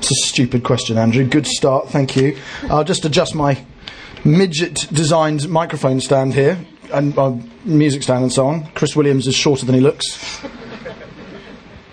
[0.00, 1.26] It's a stupid question, Andrew.
[1.26, 2.38] Good start, thank you.
[2.70, 3.62] I'll just adjust my
[4.24, 6.58] midget designed microphone stand here
[6.90, 8.66] and my music stand and so on.
[8.68, 10.40] Chris Williams is shorter than he looks.
[10.40, 10.48] Do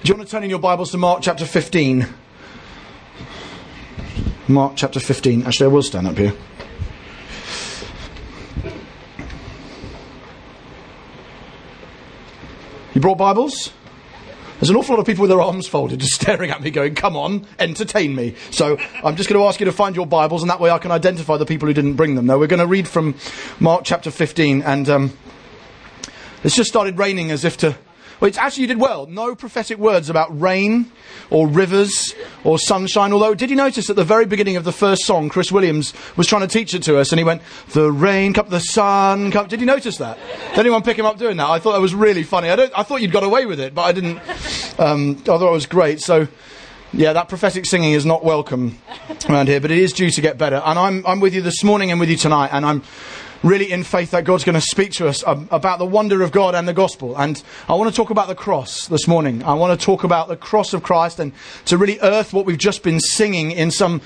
[0.05, 2.07] you want to turn in your Bibles to Mark chapter 15?
[4.47, 5.45] Mark chapter 15.
[5.45, 6.33] Actually, I will stand up here.
[12.93, 13.73] You brought Bibles?
[14.59, 16.95] There's an awful lot of people with their arms folded just staring at me going,
[16.95, 18.35] come on, entertain me.
[18.49, 20.79] So I'm just going to ask you to find your Bibles and that way I
[20.79, 22.25] can identify the people who didn't bring them.
[22.25, 23.15] Now we're going to read from
[23.59, 25.17] Mark chapter 15 and um,
[26.43, 27.77] it's just started raining as if to
[28.19, 29.05] well, it's actually you did well.
[29.05, 30.91] No prophetic words about rain
[31.29, 33.13] or rivers or sunshine.
[33.13, 36.25] Although, did you notice at the very beginning of the first song, Chris Williams was
[36.27, 39.49] trying to teach it to us, and he went, "The rain, cup, the sun, cup."
[39.49, 40.17] Did you notice that?
[40.49, 41.49] Did anyone pick him up doing that?
[41.49, 42.49] I thought that was really funny.
[42.49, 44.19] I, I thought you'd got away with it, but I didn't.
[44.79, 46.01] Um, I thought it was great.
[46.01, 46.27] So.
[46.93, 48.77] Yeah, that prophetic singing is not welcome
[49.29, 50.61] around here, but it is due to get better.
[50.63, 52.81] And I'm, I'm with you this morning and with you tonight, and I'm
[53.47, 56.53] really in faith that God's going to speak to us about the wonder of God
[56.53, 57.17] and the gospel.
[57.17, 59.43] And I want to talk about the cross this morning.
[59.43, 61.31] I want to talk about the cross of Christ and
[61.65, 64.01] to really earth what we've just been singing in some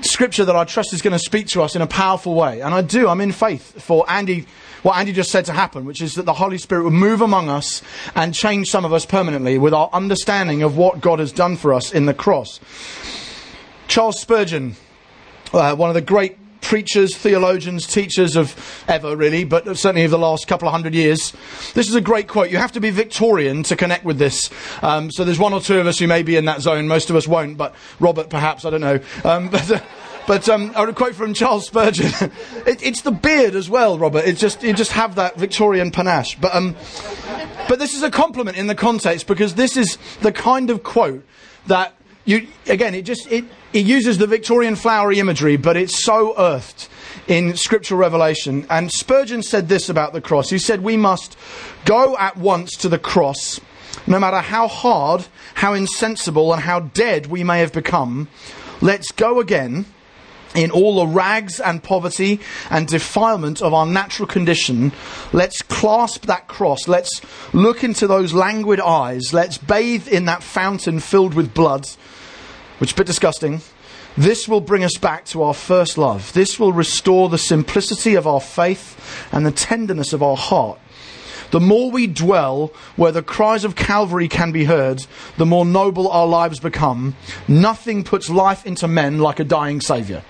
[0.00, 2.60] scripture that I trust is going to speak to us in a powerful way.
[2.60, 4.46] And I do, I'm in faith for Andy,
[4.82, 7.48] what Andy just said to happen, which is that the Holy Spirit will move among
[7.48, 7.82] us
[8.14, 11.74] and change some of us permanently with our understanding of what God has done for
[11.74, 12.60] us in the cross.
[13.88, 14.76] Charles Spurgeon,
[15.52, 20.18] uh, one of the great preachers, theologians, teachers of ever, really, but certainly of the
[20.18, 21.32] last couple of hundred years.
[21.72, 22.50] This is a great quote.
[22.50, 24.50] You have to be Victorian to connect with this.
[24.82, 26.86] Um, so there's one or two of us who may be in that zone.
[26.86, 29.00] Most of us won't, but Robert perhaps, I don't know.
[29.24, 29.80] Um, but, uh,
[30.26, 32.08] but um, I would quote from Charles Spurgeon.
[32.66, 34.26] it, it's the beard as well, Robert.
[34.26, 36.34] It's just you just have that Victorian panache.
[36.38, 36.76] But um,
[37.66, 41.24] but this is a compliment in the context because this is the kind of quote
[41.66, 41.94] that
[42.26, 42.94] you again.
[42.94, 46.88] It just it it uses the Victorian flowery imagery, but it's so earthed
[47.26, 48.66] in scriptural revelation.
[48.70, 50.50] And Spurgeon said this about the cross.
[50.50, 51.36] He said, We must
[51.84, 53.60] go at once to the cross,
[54.06, 58.28] no matter how hard, how insensible, and how dead we may have become.
[58.80, 59.84] Let's go again
[60.54, 64.92] in all the rags and poverty and defilement of our natural condition,
[65.32, 66.88] let's clasp that cross.
[66.88, 67.20] Let's
[67.52, 69.34] look into those languid eyes.
[69.34, 71.86] Let's bathe in that fountain filled with blood
[72.78, 73.60] which is a bit disgusting.
[74.16, 76.32] This will bring us back to our first love.
[76.32, 80.78] This will restore the simplicity of our faith and the tenderness of our heart.
[81.50, 85.06] The more we dwell where the cries of Calvary can be heard,
[85.36, 87.16] the more noble our lives become.
[87.46, 90.22] Nothing puts life into men like a dying Saviour.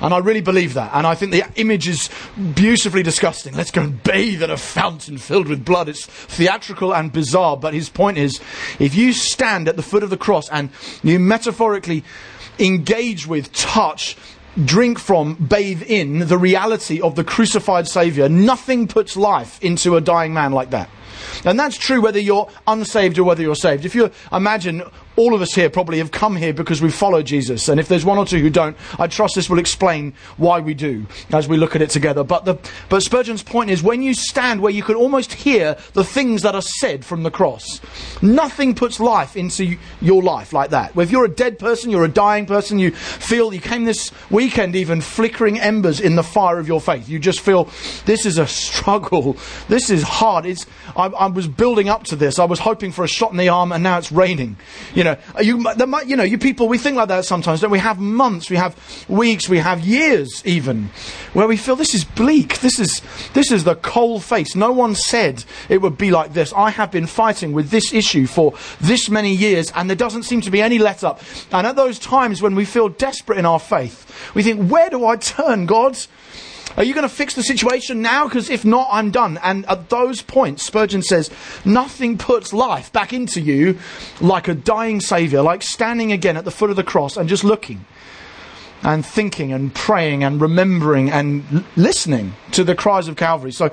[0.00, 0.90] And I really believe that.
[0.94, 2.10] And I think the image is
[2.54, 3.54] beautifully disgusting.
[3.54, 5.88] Let's go and bathe in a fountain filled with blood.
[5.88, 7.56] It's theatrical and bizarre.
[7.56, 8.40] But his point is
[8.78, 10.70] if you stand at the foot of the cross and
[11.02, 12.04] you metaphorically
[12.58, 14.16] engage with, touch,
[14.64, 20.00] drink from, bathe in the reality of the crucified Saviour, nothing puts life into a
[20.00, 20.90] dying man like that.
[21.44, 23.84] And that's true whether you're unsaved or whether you're saved.
[23.84, 24.82] If you imagine
[25.16, 27.68] all of us here probably have come here because we follow Jesus.
[27.68, 30.74] And if there's one or two who don't, I trust this will explain why we
[30.74, 32.22] do as we look at it together.
[32.22, 36.04] But, the, but Spurgeon's point is when you stand where you can almost hear the
[36.04, 37.80] things that are said from the cross,
[38.22, 40.96] nothing puts life into your life like that.
[40.96, 44.76] If you're a dead person, you're a dying person, you feel you came this weekend
[44.76, 47.08] even flickering embers in the fire of your faith.
[47.08, 47.70] You just feel
[48.04, 49.36] this is a struggle.
[49.68, 50.46] This is hard.
[50.46, 52.38] It's, I, I was building up to this.
[52.38, 54.56] I was hoping for a shot in the arm and now it's raining.
[54.94, 57.86] You know, you, the, you know, you people, we think like that sometimes, don't we?
[57.86, 58.74] have months, we have
[59.08, 60.90] weeks, we have years even,
[61.34, 62.58] where we feel this is bleak.
[62.60, 63.00] This is,
[63.32, 64.56] this is the cold face.
[64.56, 66.52] No one said it would be like this.
[66.52, 70.40] I have been fighting with this issue for this many years and there doesn't seem
[70.40, 71.20] to be any let up.
[71.52, 75.06] And at those times when we feel desperate in our faith, we think, where do
[75.06, 75.96] I turn, God?
[76.76, 78.28] Are you going to fix the situation now?
[78.28, 79.38] Because if not, I'm done.
[79.42, 81.30] And at those points, Spurgeon says,
[81.64, 83.78] nothing puts life back into you
[84.20, 87.44] like a dying Saviour, like standing again at the foot of the cross and just
[87.44, 87.84] looking
[88.86, 93.50] and thinking and praying and remembering and l- listening to the cries of Calvary.
[93.50, 93.64] So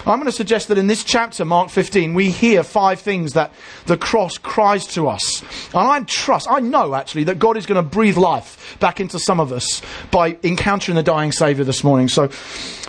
[0.00, 3.54] I'm going to suggest that in this chapter, Mark 15, we hear five things that
[3.86, 5.40] the cross cries to us.
[5.72, 9.18] And I trust, I know actually, that God is going to breathe life back into
[9.18, 9.80] some of us
[10.10, 12.08] by encountering the dying Saviour this morning.
[12.08, 12.28] So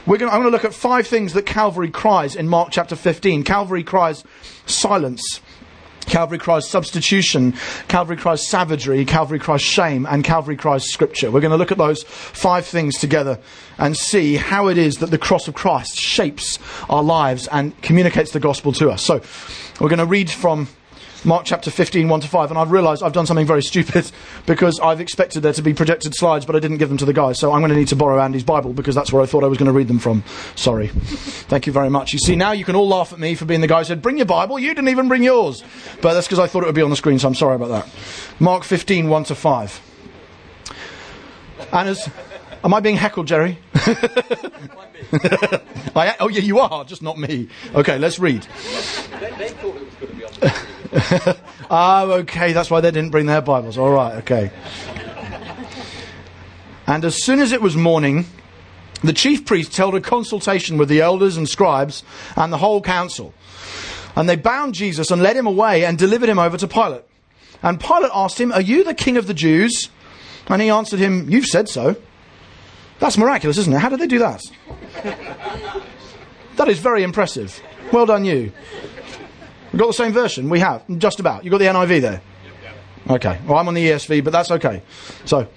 [0.05, 2.69] we're going to, I'm going to look at five things that Calvary cries in Mark
[2.71, 3.45] chapter 15.
[3.45, 4.25] Calvary cries
[4.65, 5.39] silence.
[6.07, 7.53] Calvary cries substitution,
[7.87, 11.31] Calvary cries savagery, Calvary cries shame, and Calvary cries scripture.
[11.31, 13.39] We're going to look at those five things together
[13.77, 16.59] and see how it is that the cross of Christ shapes
[16.89, 19.03] our lives and communicates the gospel to us.
[19.03, 19.21] So,
[19.79, 20.67] we're going to read from
[21.23, 24.09] Mark chapter 15, 1 to 5, and I've realised I've done something very stupid
[24.47, 27.13] because I've expected there to be projected slides, but I didn't give them to the
[27.13, 27.37] guys.
[27.39, 29.47] So I'm going to need to borrow Andy's Bible because that's where I thought I
[29.47, 30.23] was going to read them from.
[30.55, 30.87] Sorry.
[30.87, 32.13] Thank you very much.
[32.13, 34.01] You see, now you can all laugh at me for being the guy who said,
[34.01, 34.57] Bring your Bible.
[34.57, 35.63] You didn't even bring yours.
[36.01, 37.69] But that's because I thought it would be on the screen, so I'm sorry about
[37.69, 37.87] that.
[38.39, 39.81] Mark 15, 1 to 5.
[41.71, 42.09] And as.
[42.63, 43.57] Am I being heckled, Jerry?
[45.93, 47.49] I, oh, yeah, you are, just not me.
[47.73, 48.45] Okay, let's read.
[49.19, 49.49] They, they
[51.73, 53.77] Oh, okay, that's why they didn't bring their Bibles.
[53.77, 54.51] All right, okay.
[56.85, 58.25] And as soon as it was morning,
[59.01, 62.03] the chief priests held a consultation with the elders and scribes
[62.35, 63.33] and the whole council.
[64.17, 67.03] And they bound Jesus and led him away and delivered him over to Pilate.
[67.63, 69.89] And Pilate asked him, Are you the king of the Jews?
[70.47, 71.95] And he answered him, You've said so.
[72.99, 73.79] That's miraculous, isn't it?
[73.79, 74.43] How did they do that?
[76.57, 77.61] that is very impressive.
[77.93, 78.51] Well done, you.
[79.71, 80.49] We've got the same version.
[80.49, 81.43] We have, just about.
[81.43, 82.21] You've got the NIV there.
[83.09, 83.39] Okay.
[83.47, 84.81] Well, I'm on the ESV, but that's okay.
[85.25, 85.47] So,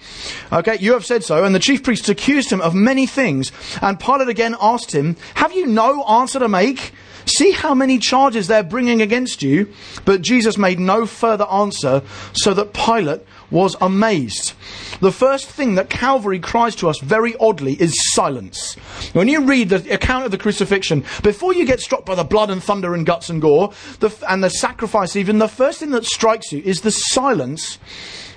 [0.51, 1.45] okay, you have said so.
[1.45, 3.53] And the chief priests accused him of many things.
[3.83, 6.93] And Pilate again asked him, Have you no answer to make?
[7.27, 9.73] See how many charges they're bringing against you.
[10.05, 12.03] But Jesus made no further answer,
[12.33, 13.23] so that Pilate
[13.55, 14.53] was amazed.
[15.01, 18.75] The first thing that Calvary cries to us very oddly is silence.
[19.13, 22.51] When you read the account of the crucifixion, before you get struck by the blood
[22.51, 26.05] and thunder and guts and gore, the, and the sacrifice even, the first thing that
[26.05, 27.79] strikes you is the silence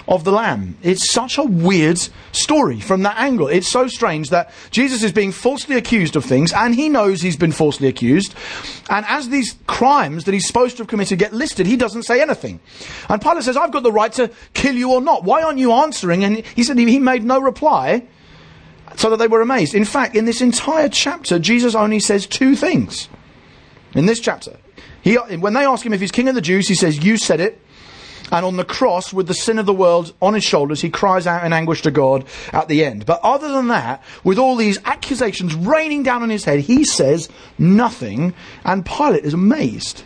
[0.08, 0.78] of the Lamb.
[0.84, 2.00] It's such a weird
[2.32, 3.48] story from that angle.
[3.48, 7.36] It's so strange that Jesus is being falsely accused of things, and he knows he's
[7.36, 8.34] been falsely accused.
[8.90, 12.22] And as these crimes that he's supposed to have committed get listed, he doesn't say
[12.22, 12.60] anything.
[13.10, 15.24] And Pilate says, I've got the right to kill you or not.
[15.24, 16.24] Why aren't you answering?
[16.24, 18.08] And he said he made no reply
[18.96, 19.76] so that they were amazed.
[19.76, 23.10] In fact, in this entire chapter, Jesus only says two things.
[23.94, 24.58] In this chapter,
[25.02, 27.40] he, when they ask him if he's king of the Jews, he says, You said
[27.40, 27.62] it.
[28.32, 31.26] And on the cross, with the sin of the world on his shoulders, he cries
[31.26, 33.06] out in anguish to God at the end.
[33.06, 37.30] But other than that, with all these accusations raining down on his head, he says
[37.58, 38.34] nothing,
[38.66, 40.04] and Pilate is amazed.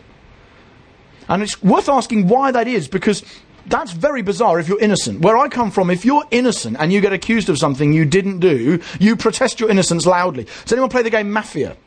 [1.28, 3.24] And it's worth asking why that is, because
[3.66, 5.22] that's very bizarre if you're innocent.
[5.22, 8.40] Where I come from, if you're innocent and you get accused of something you didn't
[8.40, 10.44] do, you protest your innocence loudly.
[10.44, 11.78] Does anyone play the game Mafia?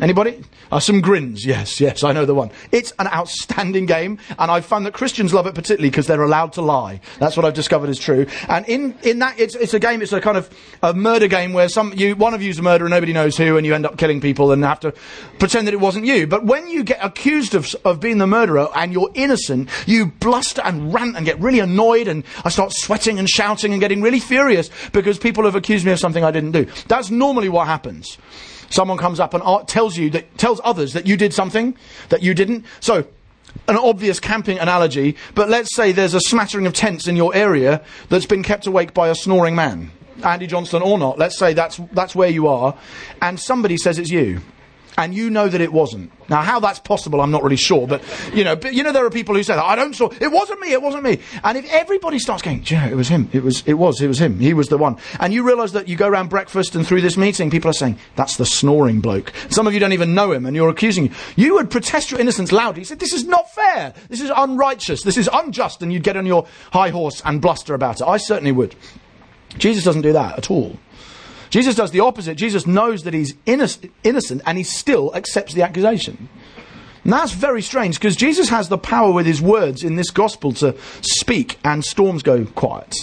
[0.00, 0.42] Anybody?
[0.70, 1.44] Uh, some grins.
[1.44, 2.50] Yes, yes, I know the one.
[2.70, 6.52] It's an outstanding game, and I've found that Christians love it particularly because they're allowed
[6.52, 7.00] to lie.
[7.18, 8.26] That's what I've discovered is true.
[8.48, 10.48] And in, in that, it's, it's a game, it's a kind of
[10.82, 13.66] a murder game where some, you, one of you's a murderer, nobody knows who, and
[13.66, 14.92] you end up killing people and have to
[15.40, 16.26] pretend that it wasn't you.
[16.26, 20.62] But when you get accused of, of being the murderer and you're innocent, you bluster
[20.64, 24.20] and rant and get really annoyed, and I start sweating and shouting and getting really
[24.20, 26.66] furious because people have accused me of something I didn't do.
[26.86, 28.18] That's normally what happens.
[28.70, 31.76] Someone comes up and tells you that, tells others that you did something
[32.10, 32.64] that you didn't.
[32.80, 33.06] So,
[33.66, 37.82] an obvious camping analogy, but let's say there's a smattering of tents in your area
[38.08, 39.90] that's been kept awake by a snoring man.
[40.22, 42.76] Andy Johnston or not, let's say that's, that's where you are,
[43.22, 44.40] and somebody says it's you
[44.98, 46.10] and you know that it wasn't.
[46.28, 48.02] Now, how that's possible, I'm not really sure, but
[48.34, 50.30] you know, but, you know, there are people who say that I don't saw it
[50.30, 51.20] wasn't me, it wasn't me.
[51.44, 54.08] And if everybody starts going, you know, it was him, it was, it was, it
[54.08, 56.86] was him, he was the one, and you realise that you go around breakfast and
[56.86, 59.32] through this meeting, people are saying that's the snoring bloke.
[59.48, 61.10] Some of you don't even know him, and you're accusing you.
[61.36, 62.80] You would protest your innocence loudly.
[62.80, 63.94] You said, "This is not fair.
[64.08, 65.02] This is unrighteous.
[65.02, 68.06] This is unjust," and you'd get on your high horse and bluster about it.
[68.06, 68.74] I certainly would.
[69.56, 70.76] Jesus doesn't do that at all.
[71.50, 72.36] Jesus does the opposite.
[72.36, 76.28] Jesus knows that he's innocent and he still accepts the accusation.
[77.04, 80.52] And that's very strange because Jesus has the power with his words in this gospel
[80.54, 82.94] to speak and storms go quiet.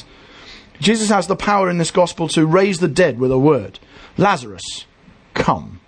[0.79, 3.79] Jesus has the power in this gospel to raise the dead with a word.
[4.17, 4.85] Lazarus,
[5.33, 5.79] come.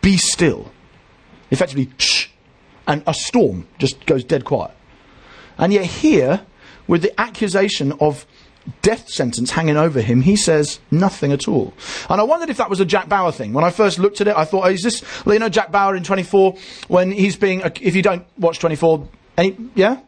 [0.00, 0.72] Be still.
[1.50, 2.28] Effectively, shh.
[2.86, 4.74] And a storm just goes dead quiet.
[5.58, 6.40] And yet, here,
[6.86, 8.26] with the accusation of
[8.82, 11.72] death sentence hanging over him, he says nothing at all.
[12.08, 13.52] And I wondered if that was a Jack Bauer thing.
[13.52, 15.96] When I first looked at it, I thought, oh, is this, you know, Jack Bauer
[15.96, 16.56] in 24,
[16.88, 20.00] when he's being, if you don't watch 24, any, yeah?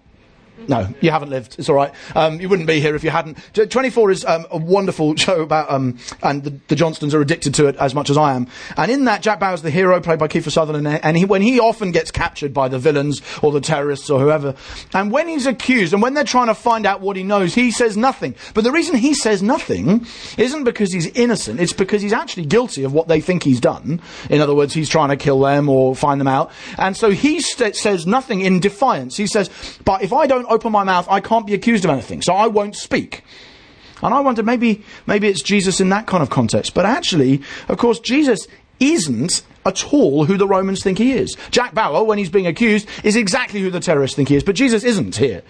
[0.69, 1.57] No, you haven't lived.
[1.59, 1.93] It's all right.
[2.15, 3.39] Um, you wouldn't be here if you hadn't.
[3.55, 7.67] 24 is um, a wonderful show about, um, and the, the, Johnstons are addicted to
[7.67, 8.47] it as much as I am.
[8.77, 11.61] And in that, Jack Bauer's the hero, played by Kiefer Sutherland, and he, when he
[11.61, 14.55] often gets captured by the villains or the terrorists or whoever,
[14.95, 17.71] and when he's accused and when they're trying to find out what he knows, he
[17.71, 18.35] says nothing.
[18.55, 20.07] But the reason he says nothing
[20.39, 21.61] isn't because he's innocent.
[21.61, 24.01] It's because he's actually guilty of what they think he's done.
[24.29, 26.51] In other words, he's trying to kill them or find them out.
[26.79, 29.17] And so he st- says nothing in defiance.
[29.17, 29.51] He says,
[29.85, 32.47] "But if I don't open my mouth, I can't be accused of anything, so I
[32.47, 33.23] won't speak.
[34.03, 36.75] And I wonder maybe maybe it's Jesus in that kind of context.
[36.75, 38.47] But actually, of course, Jesus
[38.81, 41.37] isn't at all who the Romans think he is.
[41.51, 44.55] Jack Bauer, when he's being accused, is exactly who the terrorists think he is, but
[44.55, 45.43] Jesus isn't here.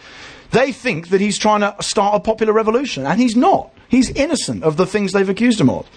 [0.51, 3.73] They think that he's trying to start a popular revolution, and he's not.
[3.89, 5.89] He's innocent of the things they've accused him of.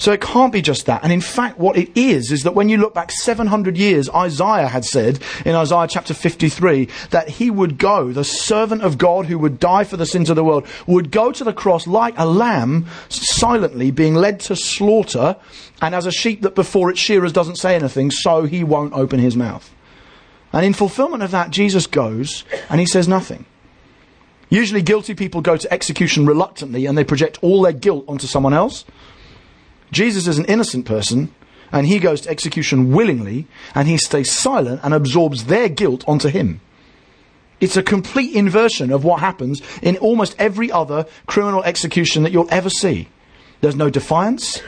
[0.00, 1.04] So it can't be just that.
[1.04, 4.66] And in fact, what it is, is that when you look back 700 years, Isaiah
[4.66, 9.38] had said in Isaiah chapter 53 that he would go, the servant of God who
[9.38, 12.24] would die for the sins of the world, would go to the cross like a
[12.24, 15.36] lamb, silently being led to slaughter,
[15.82, 19.20] and as a sheep that before its shearers doesn't say anything, so he won't open
[19.20, 19.70] his mouth.
[20.50, 23.44] And in fulfillment of that, Jesus goes and he says nothing.
[24.48, 28.54] Usually, guilty people go to execution reluctantly and they project all their guilt onto someone
[28.54, 28.86] else.
[29.90, 31.34] Jesus is an innocent person,
[31.72, 36.28] and he goes to execution willingly, and he stays silent and absorbs their guilt onto
[36.28, 36.60] him.
[37.60, 42.48] It's a complete inversion of what happens in almost every other criminal execution that you'll
[42.50, 43.08] ever see.
[43.60, 44.62] There's no defiance,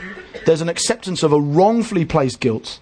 [0.45, 2.79] there's an acceptance of a wrongfully placed guilt,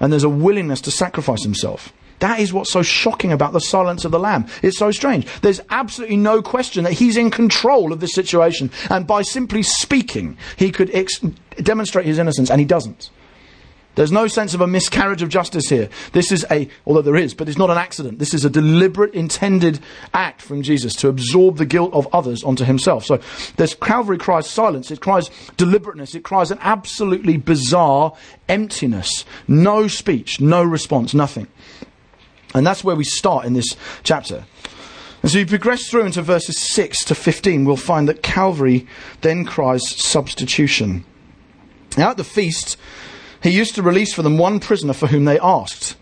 [0.00, 1.92] and there's a willingness to sacrifice himself.
[2.22, 4.46] That is what's so shocking about the silence of the Lamb.
[4.62, 5.26] It's so strange.
[5.40, 10.38] There's absolutely no question that he's in control of this situation, and by simply speaking,
[10.54, 11.18] he could ex-
[11.56, 13.10] demonstrate his innocence, and he doesn't.
[13.96, 15.88] There's no sense of a miscarriage of justice here.
[16.12, 18.20] This is a, although there is, but it's not an accident.
[18.20, 19.80] This is a deliberate, intended
[20.14, 23.04] act from Jesus to absorb the guilt of others onto himself.
[23.04, 23.18] So
[23.56, 28.14] there's Calvary cries silence, it cries deliberateness, it cries an absolutely bizarre
[28.48, 29.24] emptiness.
[29.48, 31.48] No speech, no response, nothing.
[32.54, 34.44] And that's where we start in this chapter.
[35.22, 38.86] And so you progress through into verses 6 to 15, we'll find that Calvary
[39.20, 41.04] then cries substitution.
[41.96, 42.76] Now at the feast,
[43.42, 45.96] he used to release for them one prisoner for whom they asked.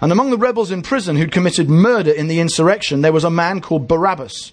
[0.00, 3.30] And among the rebels in prison who'd committed murder in the insurrection, there was a
[3.30, 4.52] man called Barabbas.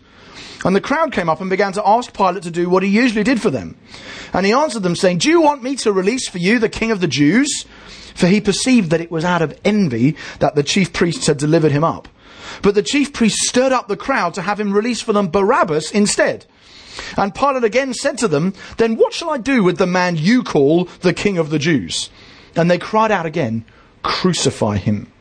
[0.63, 3.23] And the crowd came up and began to ask Pilate to do what he usually
[3.23, 3.77] did for them.
[4.33, 6.89] And he answered them, saying, Do you want me to release for you the king
[6.89, 7.65] of the Jews?
[8.15, 11.71] For he perceived that it was out of envy that the chief priests had delivered
[11.71, 12.07] him up.
[12.61, 15.91] But the chief priests stirred up the crowd to have him release for them Barabbas
[15.91, 16.45] instead.
[17.17, 20.43] And Pilate again said to them, Then what shall I do with the man you
[20.43, 22.09] call the king of the Jews?
[22.55, 23.65] And they cried out again,
[24.01, 25.11] Crucify him.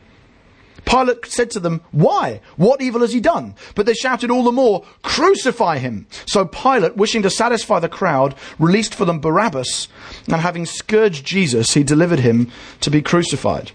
[0.85, 2.41] Pilate said to them, Why?
[2.55, 3.55] What evil has he done?
[3.73, 6.07] But they shouted all the more, Crucify him!
[6.27, 9.87] So Pilate, wishing to satisfy the crowd, released for them Barabbas,
[10.27, 12.51] and having scourged Jesus, he delivered him
[12.81, 13.71] to be crucified.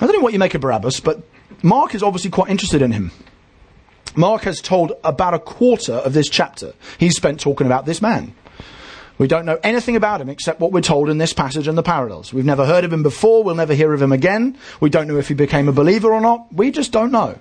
[0.00, 1.22] I don't know what you make of Barabbas, but
[1.62, 3.12] Mark is obviously quite interested in him.
[4.16, 8.34] Mark has told about a quarter of this chapter he's spent talking about this man.
[9.20, 11.82] We don't know anything about him except what we're told in this passage and the
[11.82, 12.32] parallels.
[12.32, 13.44] We've never heard of him before.
[13.44, 14.56] We'll never hear of him again.
[14.80, 16.50] We don't know if he became a believer or not.
[16.54, 17.38] We just don't know.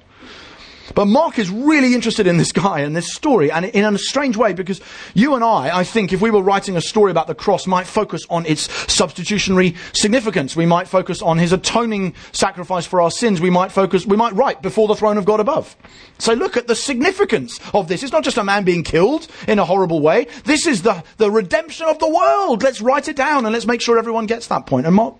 [0.95, 4.37] But Mark is really interested in this guy and this story, and in a strange
[4.37, 4.81] way, because
[5.13, 7.87] you and I, I think, if we were writing a story about the cross, might
[7.87, 10.55] focus on its substitutionary significance.
[10.55, 13.41] We might focus on his atoning sacrifice for our sins.
[13.41, 15.75] We might focus, we might write before the throne of God above.
[16.17, 18.03] So look at the significance of this.
[18.03, 20.27] It's not just a man being killed in a horrible way.
[20.45, 22.63] This is the, the redemption of the world.
[22.63, 24.85] Let's write it down and let's make sure everyone gets that point.
[24.85, 25.15] And Mark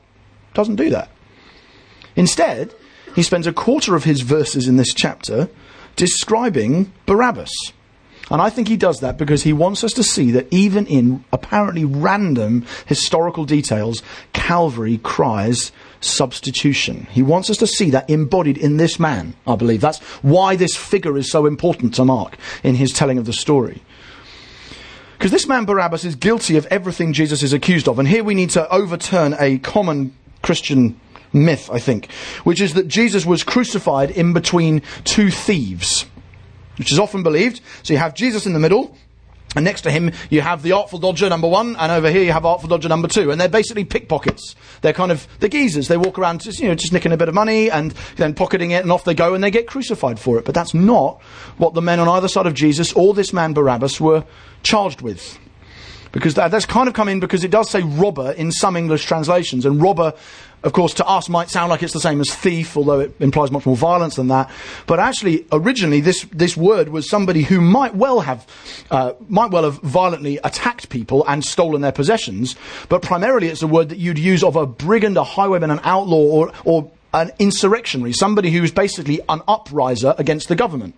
[0.53, 1.09] doesn't do that.
[2.15, 2.73] Instead,
[3.15, 5.49] he spends a quarter of his verses in this chapter
[5.95, 7.51] describing Barabbas.
[8.31, 11.23] And I think he does that because he wants us to see that even in
[11.33, 17.07] apparently random historical details, Calvary cries substitution.
[17.11, 19.81] He wants us to see that embodied in this man, I believe.
[19.81, 23.81] That's why this figure is so important to Mark in his telling of the story.
[25.17, 27.99] Because this man Barabbas is guilty of everything Jesus is accused of.
[27.99, 30.99] And here we need to overturn a common Christian
[31.33, 32.11] myth, I think,
[32.43, 36.05] which is that Jesus was crucified in between two thieves,
[36.77, 37.61] which is often believed.
[37.83, 38.95] So you have Jesus in the middle,
[39.55, 42.31] and next to him, you have the Artful Dodger number one, and over here you
[42.31, 43.31] have Artful Dodger number two.
[43.31, 44.55] And they're basically pickpockets.
[44.81, 45.87] They're kind of the geezers.
[45.87, 48.71] They walk around just, you know, just nicking a bit of money and then pocketing
[48.71, 50.45] it, and off they go, and they get crucified for it.
[50.45, 51.19] But that's not
[51.57, 54.23] what the men on either side of Jesus or this man Barabbas were
[54.61, 55.39] charged with.
[56.11, 59.05] Because that, that's kind of come in because it does say robber in some English
[59.05, 60.13] translations, and robber
[60.61, 63.49] of course, to us might sound like it's the same as thief, although it implies
[63.49, 64.51] much more violence than that.
[64.87, 68.45] But actually, originally, this, this word was somebody who might well have,
[68.91, 72.57] uh, might well have violently attacked people and stolen their possessions.
[72.89, 76.17] But primarily, it's a word that you'd use of a brigand, a highwayman, an outlaw,
[76.17, 80.95] or, or an insurrectionary, somebody who is basically an upriser against the government.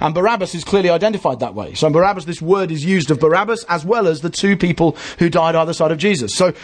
[0.00, 1.74] And Barabbas is clearly identified that way.
[1.74, 5.30] So Barabbas, this word is used of Barabbas as well as the two people who
[5.30, 6.34] died either side of Jesus.
[6.34, 6.54] So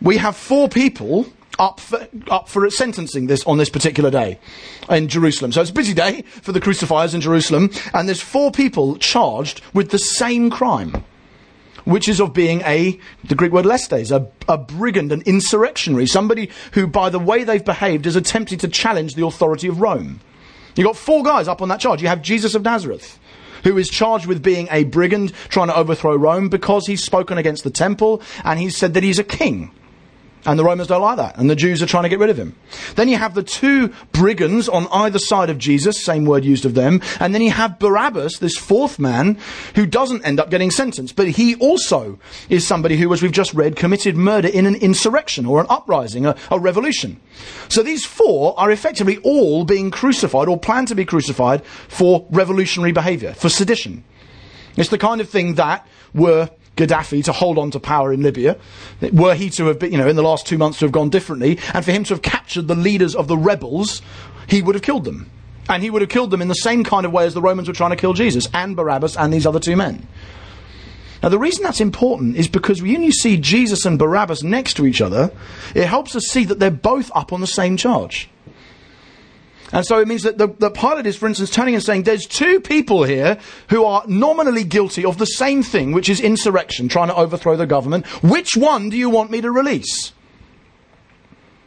[0.00, 1.26] we have four people
[1.58, 4.38] up for, up for sentencing this on this particular day
[4.90, 5.52] in Jerusalem.
[5.52, 9.62] So it's a busy day for the crucifiers in Jerusalem, and there's four people charged
[9.72, 11.04] with the same crime.
[11.84, 16.50] Which is of being a, the Greek word lestes, a, a brigand, an insurrectionary, somebody
[16.72, 20.20] who, by the way they've behaved, is attempting to challenge the authority of Rome.
[20.76, 22.02] You've got four guys up on that charge.
[22.02, 23.18] You have Jesus of Nazareth,
[23.62, 27.64] who is charged with being a brigand trying to overthrow Rome because he's spoken against
[27.64, 29.70] the temple and he's said that he's a king.
[30.46, 31.38] And the Romans don't like that.
[31.38, 32.54] And the Jews are trying to get rid of him.
[32.96, 36.74] Then you have the two brigands on either side of Jesus, same word used of
[36.74, 37.00] them.
[37.18, 39.38] And then you have Barabbas, this fourth man,
[39.74, 41.16] who doesn't end up getting sentenced.
[41.16, 45.46] But he also is somebody who, as we've just read, committed murder in an insurrection
[45.46, 47.20] or an uprising, a, a revolution.
[47.68, 52.92] So these four are effectively all being crucified or plan to be crucified for revolutionary
[52.92, 54.04] behavior, for sedition.
[54.76, 58.58] It's the kind of thing that were Gaddafi to hold on to power in Libya,
[59.12, 61.10] were he to have been, you know, in the last two months to have gone
[61.10, 64.02] differently, and for him to have captured the leaders of the rebels,
[64.48, 65.30] he would have killed them.
[65.68, 67.68] And he would have killed them in the same kind of way as the Romans
[67.68, 70.06] were trying to kill Jesus, and Barabbas, and these other two men.
[71.22, 74.84] Now, the reason that's important is because when you see Jesus and Barabbas next to
[74.84, 75.32] each other,
[75.74, 78.28] it helps us see that they're both up on the same charge.
[79.74, 82.26] And so it means that the, the Pilate is, for instance, turning and saying, there's
[82.26, 83.38] two people here
[83.70, 87.66] who are nominally guilty of the same thing, which is insurrection, trying to overthrow the
[87.66, 88.06] government.
[88.22, 90.12] Which one do you want me to release?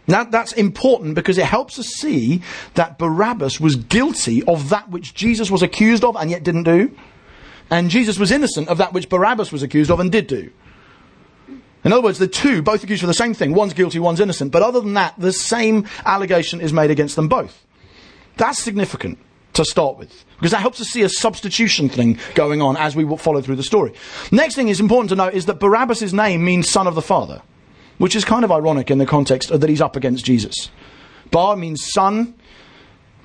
[0.08, 2.42] Now, that's important because it helps us see
[2.76, 6.96] that Barabbas was guilty of that which Jesus was accused of and yet didn't do.
[7.70, 10.50] And Jesus was innocent of that which Barabbas was accused of and did do.
[11.84, 13.54] In other words, the two both accused for the same thing.
[13.54, 14.54] One's guilty, one's innocent.
[14.54, 17.67] But other than that, the same allegation is made against them both.
[18.38, 19.20] That's significant
[19.54, 23.18] to start with because that helps us see a substitution thing going on as we
[23.18, 23.94] follow through the story.
[24.32, 27.42] Next thing is important to note is that Barabbas' name means son of the father,
[27.98, 30.70] which is kind of ironic in the context that he's up against Jesus.
[31.32, 32.36] Bar means son.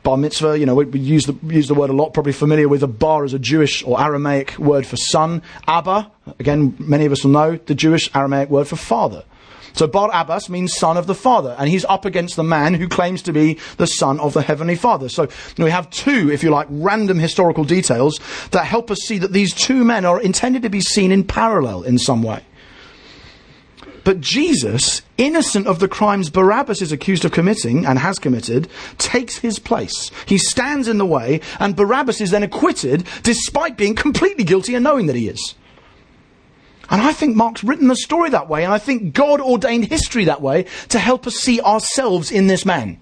[0.03, 2.69] Bar mitzvah, you know, we, we use, the, use the word a lot, probably familiar
[2.69, 5.43] with a bar as a Jewish or Aramaic word for son.
[5.69, 9.25] Abba, again, many of us will know the Jewish Aramaic word for father.
[9.75, 12.89] So Bar Abbas means son of the Father, and he's up against the man who
[12.89, 15.09] claims to be the son of the Heavenly Father.
[15.09, 18.19] So we have two, if you like, random historical details
[18.51, 21.83] that help us see that these two men are intended to be seen in parallel
[21.83, 22.45] in some way.
[24.05, 28.69] But Jesus, innocent of the crimes Barabbas is accused of committing and has committed,
[28.99, 30.11] takes his place.
[30.27, 34.83] He stands in the way, and Barabbas is then acquitted despite being completely guilty and
[34.83, 35.55] knowing that he is.
[36.93, 40.27] And I think Mark's written the story that way, and I think God ordained history
[40.27, 43.01] that way to help us see ourselves in this man.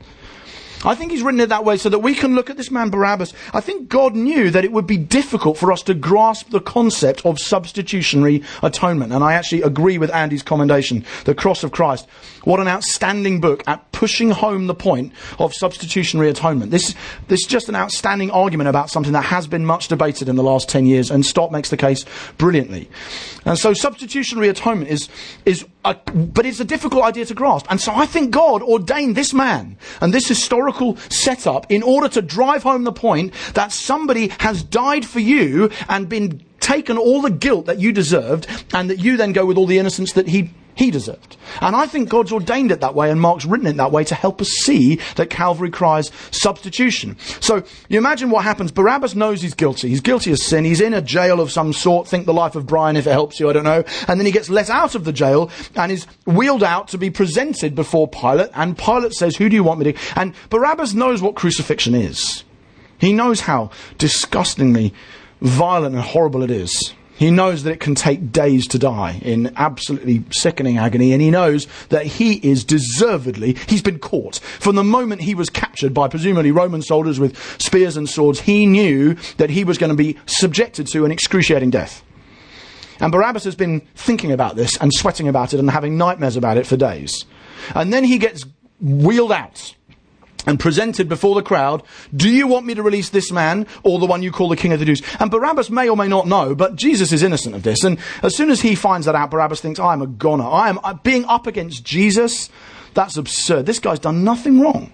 [0.83, 2.89] I think he's written it that way so that we can look at this man
[2.89, 3.35] Barabbas.
[3.53, 7.25] I think God knew that it would be difficult for us to grasp the concept
[7.27, 9.13] of substitutionary atonement.
[9.13, 12.09] And I actually agree with Andy's commendation, The Cross of Christ.
[12.45, 16.71] What an outstanding book at pushing home the point of substitutionary atonement.
[16.71, 16.95] This,
[17.29, 20.43] this is just an outstanding argument about something that has been much debated in the
[20.43, 22.07] last 10 years, and Stott makes the case
[22.39, 22.89] brilliantly.
[23.45, 25.11] And so substitutionary atonement is,
[25.45, 27.67] is but it's a difficult idea to grasp.
[27.71, 32.23] And so I think God ordained this man and this historical setup in order to
[32.23, 37.31] drive home the point that somebody has died for you and been taken all the
[37.31, 40.51] guilt that you deserved and that you then go with all the innocence that he
[40.81, 41.37] he deserved.
[41.61, 44.15] And I think God's ordained it that way, and Mark's written it that way to
[44.15, 47.19] help us see that Calvary cries substitution.
[47.41, 48.73] So you imagine what happens.
[48.73, 49.91] Barabbas knows he's guilty.
[49.91, 50.65] He's guilty of sin.
[50.65, 52.09] He's in a jail of some sort.
[52.09, 53.85] Think the life of Brian if it helps you, I don't know.
[54.09, 57.11] And then he gets let out of the jail and is wheeled out to be
[57.11, 58.49] presented before Pilate.
[58.55, 59.99] And Pilate says, Who do you want me to?
[60.17, 62.43] And Barabbas knows what crucifixion is.
[62.97, 64.95] He knows how disgustingly
[65.43, 66.95] violent and horrible it is.
[67.21, 71.31] He knows that it can take days to die in absolutely sickening agony, and he
[71.31, 74.39] knows that he is deservedly, he's been caught.
[74.39, 78.65] From the moment he was captured by presumably Roman soldiers with spears and swords, he
[78.65, 82.03] knew that he was going to be subjected to an excruciating death.
[83.01, 86.57] And Barabbas has been thinking about this and sweating about it and having nightmares about
[86.57, 87.27] it for days.
[87.75, 88.47] And then he gets
[88.81, 89.75] wheeled out
[90.47, 91.83] and presented before the crowd,
[92.15, 94.73] do you want me to release this man or the one you call the king
[94.73, 95.03] of the Jews?
[95.19, 97.85] And Barabbas may or may not know, but Jesus is innocent of this.
[97.85, 100.45] And as soon as he finds that out, Barabbas thinks, I am a goner.
[100.45, 102.51] I am uh, being up against Jesus.
[102.95, 103.67] That's absurd.
[103.67, 104.93] This guy's done nothing wrong.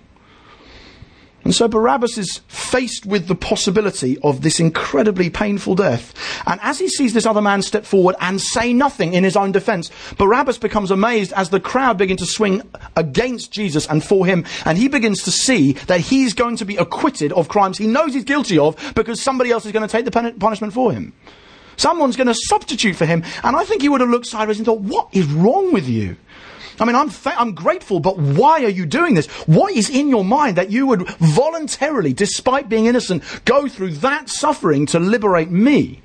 [1.46, 6.12] And so Barabbas is faced with the possibility of this incredibly painful death.
[6.44, 9.52] And as he sees this other man step forward and say nothing in his own
[9.52, 12.62] defense, Barabbas becomes amazed as the crowd begin to swing
[12.96, 14.44] against Jesus and for him.
[14.64, 18.12] And he begins to see that he's going to be acquitted of crimes he knows
[18.12, 21.12] he's guilty of because somebody else is going to take the punishment for him.
[21.76, 23.22] Someone's going to substitute for him.
[23.44, 26.16] And I think he would have looked sideways and thought, what is wrong with you?
[26.78, 29.26] I mean, I'm, fa- I'm grateful, but why are you doing this?
[29.46, 34.28] What is in your mind that you would voluntarily, despite being innocent, go through that
[34.28, 36.02] suffering to liberate me?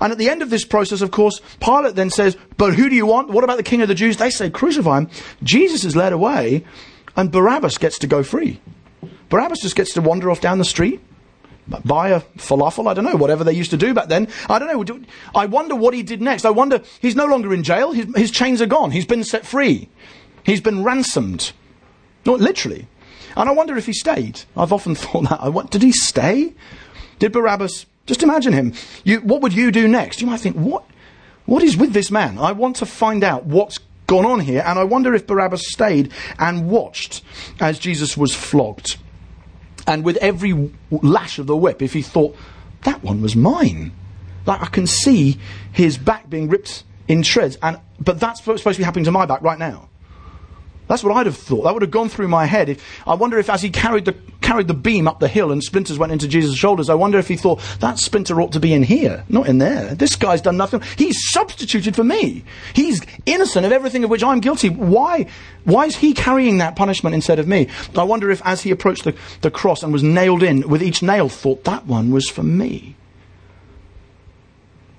[0.00, 2.96] And at the end of this process, of course, Pilate then says, But who do
[2.96, 3.28] you want?
[3.28, 4.16] What about the king of the Jews?
[4.16, 5.10] They say, Crucify him.
[5.42, 6.64] Jesus is led away,
[7.16, 8.60] and Barabbas gets to go free.
[9.28, 11.00] Barabbas just gets to wander off down the street,
[11.84, 14.28] buy a falafel, I don't know, whatever they used to do back then.
[14.48, 15.00] I don't know.
[15.34, 16.44] I wonder what he did next.
[16.44, 17.92] I wonder, he's no longer in jail.
[17.92, 18.90] His, his chains are gone.
[18.90, 19.88] He's been set free.
[20.44, 21.52] He's been ransomed.
[22.26, 22.86] Not literally.
[23.36, 24.42] And I wonder if he stayed.
[24.56, 25.40] I've often thought that.
[25.40, 26.54] I want, did he stay?
[27.18, 27.86] Did Barabbas?
[28.06, 28.72] Just imagine him.
[29.04, 30.20] You, what would you do next?
[30.20, 30.84] You might think, what,
[31.46, 32.38] what is with this man?
[32.38, 36.10] I want to find out what's gone on here, and I wonder if Barabbas stayed
[36.38, 37.22] and watched
[37.60, 38.96] as Jesus was flogged.
[39.90, 42.36] And with every lash of the whip, if he thought,
[42.84, 43.90] that one was mine.
[44.46, 45.36] Like I can see
[45.72, 49.26] his back being ripped in shreds, and but that's supposed to be happening to my
[49.26, 49.89] back right now.
[50.90, 51.62] That's what I'd have thought.
[51.62, 52.68] That would have gone through my head.
[52.68, 55.62] If, I wonder if as he carried the, carried the beam up the hill and
[55.62, 58.72] splinters went into Jesus' shoulders, I wonder if he thought, that splinter ought to be
[58.74, 59.94] in here, not in there.
[59.94, 60.80] This guy's done nothing.
[60.98, 62.42] He's substituted for me.
[62.74, 64.68] He's innocent of everything of which I'm guilty.
[64.68, 65.28] Why,
[65.62, 67.68] why is he carrying that punishment instead of me?
[67.96, 71.04] I wonder if as he approached the, the cross and was nailed in, with each
[71.04, 72.96] nail thought, that one was for me.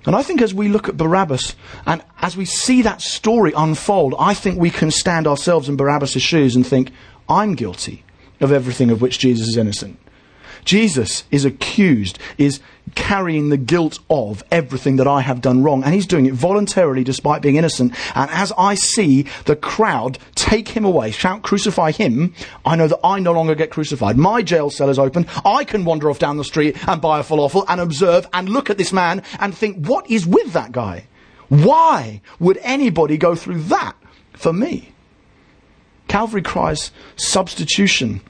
[0.04, 1.54] And I think as we look at Barabbas
[1.86, 6.20] and as we see that story unfold, I think we can stand ourselves in Barabbas'
[6.20, 6.90] shoes and think,
[7.28, 8.04] I'm guilty
[8.40, 9.98] of everything of which Jesus is innocent.
[10.64, 12.60] Jesus is accused, is
[12.94, 15.82] carrying the guilt of everything that I have done wrong.
[15.82, 17.94] And he's doing it voluntarily despite being innocent.
[18.14, 23.00] And as I see the crowd take him away, shout, crucify him, I know that
[23.02, 24.16] I no longer get crucified.
[24.16, 25.26] My jail cell is open.
[25.44, 28.70] I can wander off down the street and buy a falafel and observe and look
[28.70, 31.06] at this man and think, what is with that guy?
[31.48, 33.96] Why would anybody go through that
[34.32, 34.92] for me?
[36.08, 38.20] Calvary cries substitution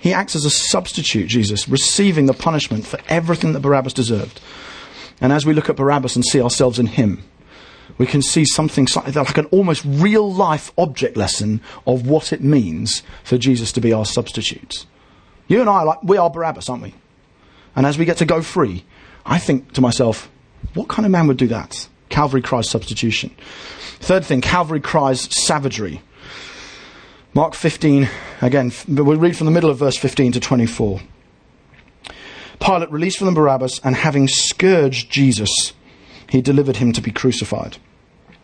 [0.00, 4.40] he acts as a substitute, Jesus, receiving the punishment for everything that Barabbas deserved.
[5.20, 7.24] And as we look at Barabbas and see ourselves in him,
[7.96, 13.02] we can see something like an almost real life object lesson of what it means
[13.24, 14.86] for Jesus to be our substitute.
[15.48, 16.94] You and I, like, we are Barabbas, aren't we?
[17.74, 18.84] And as we get to go free,
[19.26, 20.30] I think to myself,
[20.74, 21.88] what kind of man would do that?
[22.08, 23.34] Calvary cries substitution.
[24.00, 26.02] Third thing, Calvary cries savagery.
[27.38, 28.08] Mark 15,
[28.42, 31.00] again, we'll read from the middle of verse 15 to 24.
[32.58, 35.72] Pilate released from them Barabbas, and having scourged Jesus,
[36.28, 37.76] he delivered him to be crucified.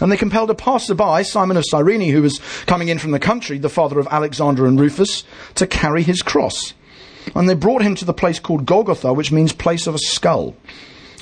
[0.00, 3.58] And they compelled a passer-by, Simon of Cyrene, who was coming in from the country,
[3.58, 5.24] the father of Alexander and Rufus,
[5.56, 6.74] to carry his cross.
[7.34, 10.56] And they brought him to the place called Golgotha, which means place of a skull.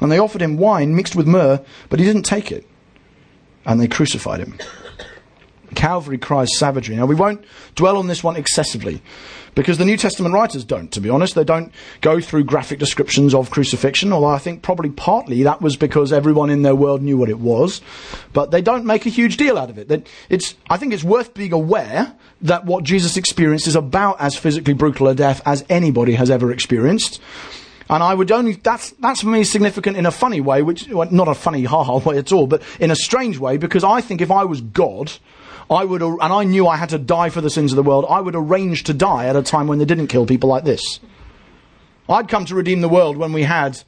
[0.01, 2.67] And they offered him wine mixed with myrrh, but he didn't take it.
[3.67, 4.57] And they crucified him.
[5.75, 6.97] Calvary cries savagery.
[6.97, 7.45] Now, we won't
[7.75, 9.03] dwell on this one excessively
[9.55, 11.35] because the New Testament writers don't, to be honest.
[11.35, 15.77] They don't go through graphic descriptions of crucifixion, although I think probably partly that was
[15.77, 17.81] because everyone in their world knew what it was.
[18.33, 20.09] But they don't make a huge deal out of it.
[20.29, 24.75] It's, I think it's worth being aware that what Jesus experienced is about as physically
[24.75, 27.21] brutal a death as anybody has ever experienced.
[27.91, 31.11] And I would only, that's, that's for me significant in a funny way, which, well,
[31.11, 34.01] not a funny ha ha way at all, but in a strange way, because I
[34.01, 35.11] think if I was God,
[35.71, 38.05] I would, and I knew I had to die for the sins of the world,
[38.09, 40.99] I would arrange to die at a time when they didn't kill people like this.
[42.09, 43.81] I'd come to redeem the world when we had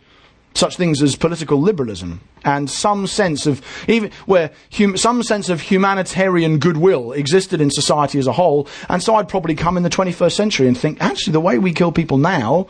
[0.54, 5.60] such things as political liberalism and some sense of even where hum, some sense of
[5.60, 8.68] humanitarian goodwill existed in society as a whole.
[8.88, 11.72] And so I'd probably come in the 21st century and think actually the way we
[11.72, 12.66] kill people now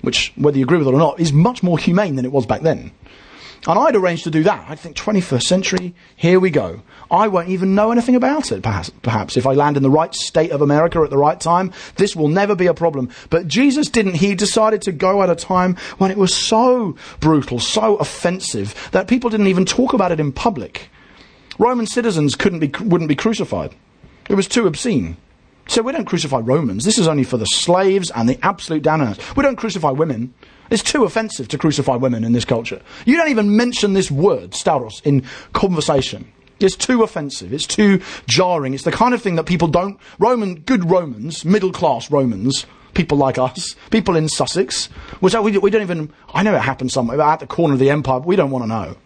[0.00, 2.46] which whether you agree with it or not is much more humane than it was
[2.46, 2.92] back then
[3.66, 4.68] and I'd arrange to do that.
[4.68, 6.82] I'd think 21st century, here we go.
[7.10, 9.36] I won't even know anything about it, perhaps, perhaps.
[9.36, 12.28] If I land in the right state of America at the right time, this will
[12.28, 13.10] never be a problem.
[13.30, 14.14] But Jesus didn't.
[14.14, 19.08] He decided to go at a time when it was so brutal, so offensive, that
[19.08, 20.88] people didn't even talk about it in public.
[21.58, 23.74] Roman citizens couldn't be, wouldn't be crucified.
[24.28, 25.16] It was too obscene.
[25.68, 26.84] So we don't crucify Romans.
[26.84, 30.32] This is only for the slaves and the absolute down We don't crucify women.
[30.70, 32.80] It's too offensive to crucify women in this culture.
[33.04, 36.32] You don't even mention this word, stauros, in conversation.
[36.58, 37.52] It's too offensive.
[37.52, 38.74] It's too jarring.
[38.74, 43.18] It's the kind of thing that people don't, Roman, good Romans, middle class Romans, people
[43.18, 44.86] like us, people in Sussex,
[45.20, 47.90] which we, we don't even, I know it happened somewhere, at the corner of the
[47.90, 48.96] empire, we don't want to know.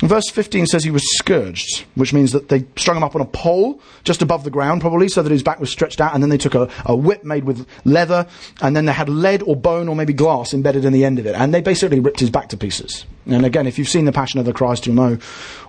[0.00, 3.26] Verse 15 says he was scourged, which means that they strung him up on a
[3.26, 6.30] pole just above the ground, probably, so that his back was stretched out, and then
[6.30, 8.28] they took a, a, whip made with leather,
[8.60, 11.26] and then they had lead or bone or maybe glass embedded in the end of
[11.26, 13.06] it, and they basically ripped his back to pieces.
[13.26, 15.18] And again, if you've seen The Passion of the Christ, you'll know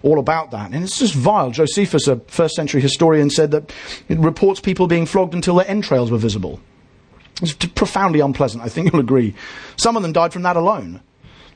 [0.04, 0.72] all about that.
[0.72, 1.50] And it's just vile.
[1.50, 3.74] Josephus, a first century historian, said that
[4.08, 6.62] it reports people being flogged until their entrails were visible.
[7.42, 9.34] It's profoundly unpleasant, I think you'll agree.
[9.76, 11.02] Some of them died from that alone.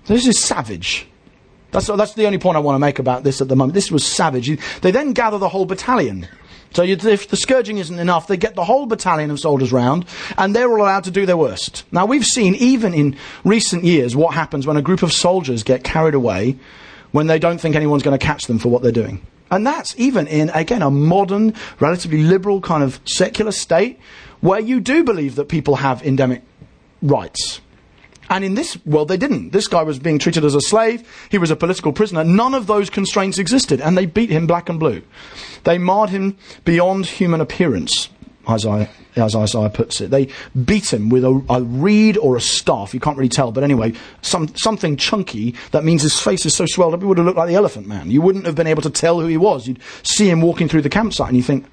[0.06, 1.08] This is savage.
[1.74, 3.74] That's, that's the only point I want to make about this at the moment.
[3.74, 4.58] This was savage.
[4.82, 6.28] They then gather the whole battalion.
[6.74, 10.06] So you, if the scourging isn't enough, they get the whole battalion of soldiers round,
[10.38, 11.84] and they're all allowed to do their worst.
[11.92, 15.84] Now we've seen, even in recent years, what happens when a group of soldiers get
[15.84, 16.58] carried away
[17.12, 19.26] when they don't think anyone's going to catch them for what they're doing.
[19.52, 24.00] And that's even in, again, a modern, relatively liberal kind of secular state
[24.42, 26.42] where you do believe that people have endemic
[27.04, 27.62] rights.
[28.30, 29.52] And in this world, they didn't.
[29.52, 31.08] This guy was being treated as a slave.
[31.30, 32.24] He was a political prisoner.
[32.24, 33.82] None of those constraints existed.
[33.82, 35.02] And they beat him black and blue.
[35.64, 38.10] They marred him beyond human appearance,
[38.48, 40.10] as Isaiah puts it.
[40.10, 40.30] They
[40.66, 42.94] beat him with a, a, reed or a staff.
[42.94, 43.52] You can't really tell.
[43.52, 47.18] But anyway, some, something chunky that means his face is so swelled up, he would
[47.18, 48.12] have looked like the elephant man.
[48.12, 49.68] You wouldn't have been able to tell who he was.
[49.68, 51.66] You'd see him walking through the campsite and you think,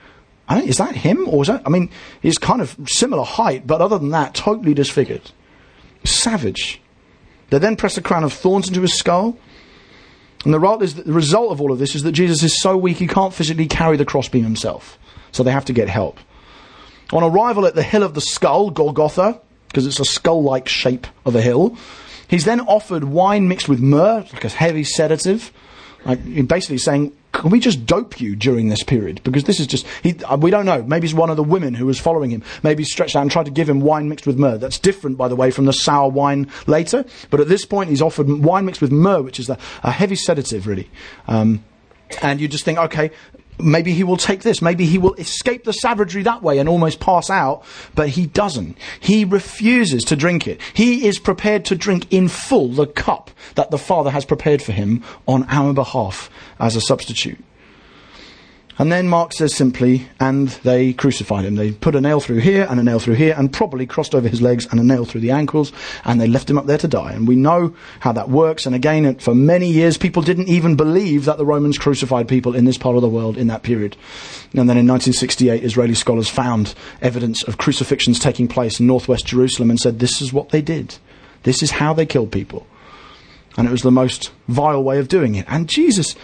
[0.50, 1.28] is that him?
[1.28, 1.90] Or is that, I mean,
[2.22, 5.30] he's kind of similar height, but other than that, totally disfigured.
[6.04, 6.80] Savage.
[7.50, 9.36] They then press a crown of thorns into his skull.
[10.44, 10.60] And the
[11.06, 13.96] result of all of this is that Jesus is so weak he can't physically carry
[13.96, 14.98] the crossbeam himself.
[15.32, 16.18] So they have to get help.
[17.12, 21.06] On arrival at the hill of the skull, Golgotha, because it's a skull like shape
[21.24, 21.76] of a hill,
[22.28, 25.52] he's then offered wine mixed with myrrh, like a heavy sedative.
[26.04, 29.20] Like basically saying, can we just dope you during this period?
[29.22, 30.82] Because this is just, he, uh, we don't know.
[30.82, 32.42] Maybe it's one of the women who was following him.
[32.62, 34.58] Maybe he stretched out and tried to give him wine mixed with myrrh.
[34.58, 37.04] That's different, by the way, from the sour wine later.
[37.30, 40.16] But at this point, he's offered wine mixed with myrrh, which is a, a heavy
[40.16, 40.90] sedative, really.
[41.28, 41.64] Um,
[42.22, 43.10] and you just think, okay,
[43.62, 44.62] Maybe he will take this.
[44.62, 48.76] Maybe he will escape the savagery that way and almost pass out, but he doesn't.
[49.00, 50.60] He refuses to drink it.
[50.74, 54.72] He is prepared to drink in full the cup that the Father has prepared for
[54.72, 57.42] him on our behalf as a substitute.
[58.80, 61.56] And then Mark says simply, and they crucified him.
[61.56, 64.26] They put a nail through here and a nail through here and probably crossed over
[64.26, 65.70] his legs and a nail through the ankles
[66.06, 67.12] and they left him up there to die.
[67.12, 68.64] And we know how that works.
[68.64, 72.64] And again, for many years, people didn't even believe that the Romans crucified people in
[72.64, 73.98] this part of the world in that period.
[74.54, 79.68] And then in 1968, Israeli scholars found evidence of crucifixions taking place in northwest Jerusalem
[79.68, 80.96] and said, this is what they did.
[81.42, 82.66] This is how they killed people.
[83.58, 85.44] And it was the most vile way of doing it.
[85.48, 86.16] And Jesus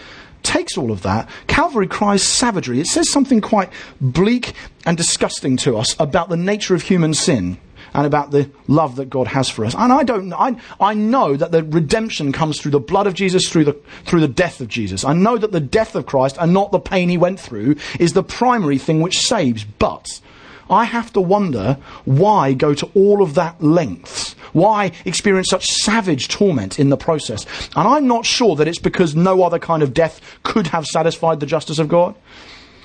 [0.47, 1.29] takes all of that.
[1.47, 2.79] Calvary cries savagery.
[2.79, 3.69] It says something quite
[4.01, 4.53] bleak
[4.85, 7.57] and disgusting to us about the nature of human sin
[7.93, 9.75] and about the love that God has for us.
[9.75, 13.49] And I don't, I, I know that the redemption comes through the blood of Jesus,
[13.49, 13.73] through the,
[14.05, 15.03] through the death of Jesus.
[15.03, 18.13] I know that the death of Christ and not the pain he went through is
[18.13, 19.63] the primary thing which saves.
[19.63, 20.21] But
[20.69, 24.33] I have to wonder why go to all of that lengths?
[24.53, 27.45] Why experience such savage torment in the process?
[27.75, 31.39] And I'm not sure that it's because no other kind of death could have satisfied
[31.39, 32.15] the justice of God.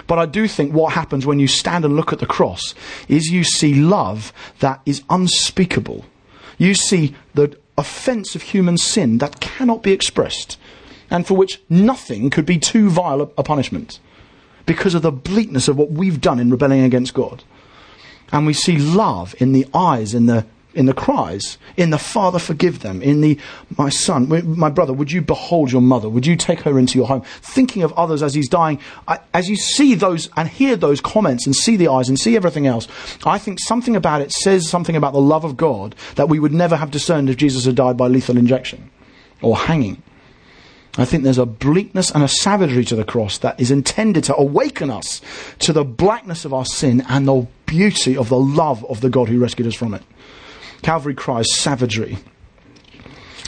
[0.06, 2.74] But I do think what happens when you stand and look at the cross
[3.08, 6.04] is you see love that is unspeakable.
[6.58, 10.58] You see the offense of human sin that cannot be expressed
[11.10, 14.00] and for which nothing could be too vile a punishment
[14.66, 17.44] because of the bleakness of what we've done in rebelling against God.
[18.32, 22.38] And we see love in the eyes, in the in the cries, in the Father,
[22.38, 23.38] forgive them, in the
[23.76, 26.08] my son, my brother, would you behold your mother?
[26.08, 27.22] Would you take her into your home?
[27.42, 31.46] Thinking of others as he's dying, I, as you see those and hear those comments
[31.46, 32.88] and see the eyes and see everything else,
[33.24, 36.54] I think something about it says something about the love of God that we would
[36.54, 38.90] never have discerned if Jesus had died by lethal injection
[39.42, 40.02] or hanging.
[40.98, 44.37] I think there's a bleakness and a savagery to the cross that is intended to
[44.37, 45.22] awaken us
[45.61, 49.28] to the blackness of our sin and the beauty of the love of the God
[49.28, 50.02] who rescued us from it.
[50.83, 52.18] Calvary cries savagery.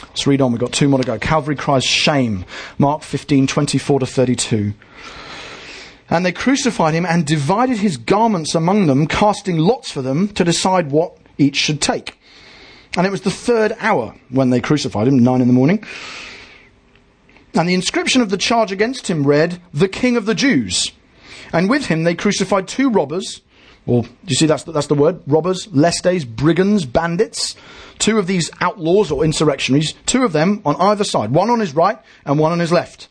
[0.01, 0.53] Let's read on.
[0.53, 1.19] We've got two more to go.
[1.19, 2.45] Calvary cries shame.
[2.79, 4.73] Mark 15, 24 to 32.
[6.09, 10.43] And they crucified him and divided his garments among them, casting lots for them to
[10.43, 12.17] decide what each should take.
[12.97, 15.83] And it was the third hour when they crucified him, nine in the morning.
[17.55, 20.91] And the inscription of the charge against him read, The King of the Jews.
[21.53, 23.41] And with him they crucified two robbers.
[23.85, 25.21] Well, do you see that's the, that's the word?
[25.25, 27.55] Robbers, lestes, brigands, bandits.
[27.97, 31.73] Two of these outlaws or insurrectionaries, two of them on either side, one on his
[31.73, 33.07] right and one on his left.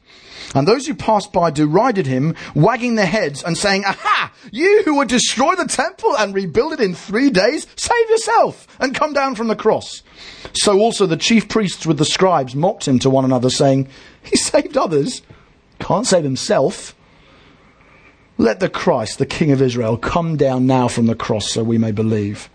[0.54, 4.32] And those who passed by derided him, wagging their heads and saying, Aha!
[4.52, 8.94] You who would destroy the temple and rebuild it in three days, save yourself and
[8.94, 10.02] come down from the cross.
[10.54, 13.88] So also the chief priests with the scribes mocked him to one another, saying,
[14.30, 15.22] He saved others,
[15.78, 16.94] can't save himself.
[18.36, 21.78] Let the Christ, the King of Israel, come down now from the cross so we
[21.78, 22.48] may believe.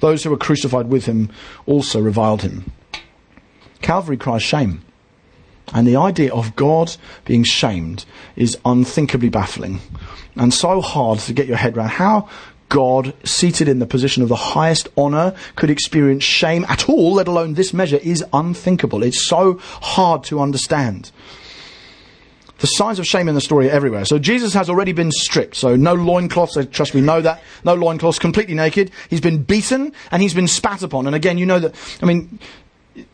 [0.00, 1.30] Those who were crucified with him
[1.66, 2.72] also reviled him.
[3.82, 4.82] Calvary cries shame.
[5.72, 9.80] And the idea of God being shamed is unthinkably baffling
[10.36, 11.90] and so hard to get your head around.
[11.90, 12.28] How
[12.70, 17.28] God, seated in the position of the highest honor, could experience shame at all, let
[17.28, 19.02] alone this measure, is unthinkable.
[19.02, 21.10] It's so hard to understand.
[22.60, 24.04] The signs of shame in the story are everywhere.
[24.04, 25.56] So Jesus has already been stripped.
[25.56, 26.56] So no loincloths.
[26.70, 27.42] Trust me, know that.
[27.64, 28.90] No loincloths, completely naked.
[29.08, 31.06] He's been beaten and he's been spat upon.
[31.06, 32.38] And again, you know that, I mean,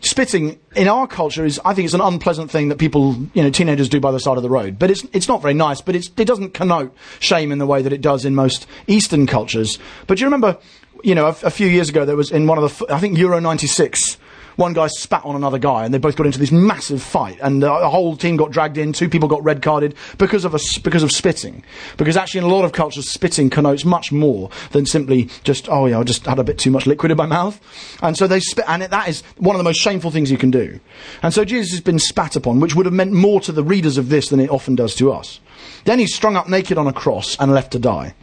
[0.00, 3.50] spitting in our culture is, I think, it's an unpleasant thing that people, you know,
[3.50, 4.78] teenagers do by the side of the road.
[4.78, 5.80] But it's it's not very nice.
[5.80, 9.78] But it doesn't connote shame in the way that it does in most Eastern cultures.
[10.06, 10.58] But do you remember,
[11.02, 13.18] you know, a, a few years ago there was in one of the, I think
[13.18, 14.18] Euro '96
[14.56, 17.62] one guy spat on another guy, and they both got into this massive fight, and
[17.62, 18.92] uh, the whole team got dragged in.
[18.92, 21.62] Two people got red carded because of a, because of spitting.
[21.96, 25.86] Because actually, in a lot of cultures, spitting connotes much more than simply just oh
[25.86, 27.60] yeah, I just had a bit too much liquid in my mouth,
[28.02, 30.38] and so they spit, and it, that is one of the most shameful things you
[30.38, 30.80] can do.
[31.22, 33.98] And so Jesus has been spat upon, which would have meant more to the readers
[33.98, 35.40] of this than it often does to us.
[35.84, 38.14] Then he's strung up naked on a cross and left to die.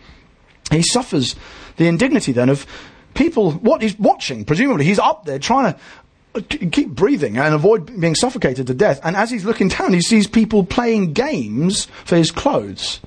[0.71, 1.35] He suffers
[1.77, 2.65] the indignity then of
[3.13, 4.85] people, what he's watching, presumably.
[4.85, 5.79] He's up there trying to
[6.41, 8.99] keep breathing and avoid being suffocated to death.
[9.03, 13.01] And as he's looking down, he sees people playing games for his clothes.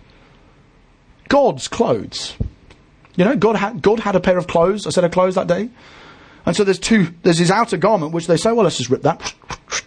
[1.28, 2.36] God's clothes.
[3.16, 5.48] You know, God had, God had a pair of clothes, a set of clothes that
[5.48, 5.70] day.
[6.44, 9.02] And so there's two, there's his outer garment, which they say, well, let's just rip
[9.02, 9.34] that.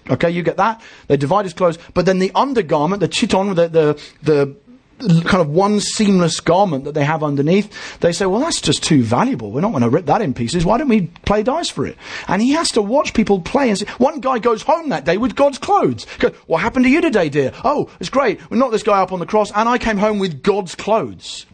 [0.09, 0.81] Okay, you get that.
[1.07, 1.77] They divide his clothes.
[1.93, 4.55] But then the undergarment, the chiton, the, the, the
[4.99, 9.03] kind of one seamless garment that they have underneath, they say, well, that's just too
[9.03, 9.51] valuable.
[9.51, 10.65] We're not going to rip that in pieces.
[10.65, 11.97] Why don't we play dice for it?
[12.27, 15.17] And he has to watch people play and say, one guy goes home that day
[15.17, 16.05] with God's clothes.
[16.19, 17.51] Goes, what happened to you today, dear?
[17.63, 18.49] Oh, it's great.
[18.49, 21.45] We knocked this guy up on the cross and I came home with God's clothes.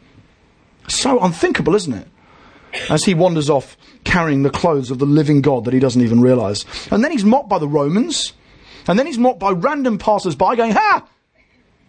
[0.87, 2.07] So unthinkable, isn't it?
[2.89, 6.21] As he wanders off carrying the clothes of the living God that he doesn't even
[6.21, 6.65] realize.
[6.91, 8.33] And then he's mocked by the Romans.
[8.87, 11.07] And then he's mocked by random passers by going, ha!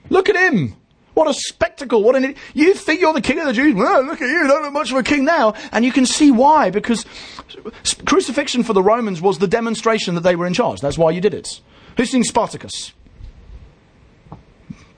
[0.08, 0.76] Look at him!
[1.16, 2.02] What a spectacle.
[2.02, 3.74] What an, you think you're the king of the Jews?
[3.74, 4.36] Well, look at you.
[4.36, 5.54] You don't look much of a king now.
[5.72, 7.06] And you can see why, because
[8.04, 10.82] crucifixion for the Romans was the demonstration that they were in charge.
[10.82, 11.62] That's why you did it.
[11.96, 12.92] Who's seen Spartacus?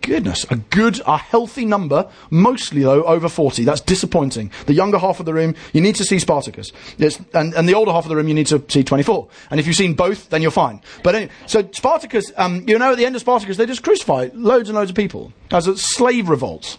[0.09, 3.65] Goodness, a good, a healthy number, mostly though over 40.
[3.65, 4.51] That's disappointing.
[4.67, 6.73] The younger half of the room, you need to see Spartacus.
[6.99, 9.29] and, and the older half of the room, you need to see 24.
[9.51, 10.81] And if you've seen both, then you're fine.
[11.05, 14.31] But anyway, so Spartacus, um, you know, at the end of Spartacus, they just crucify
[14.33, 16.79] loads and loads of people as a slave revolt.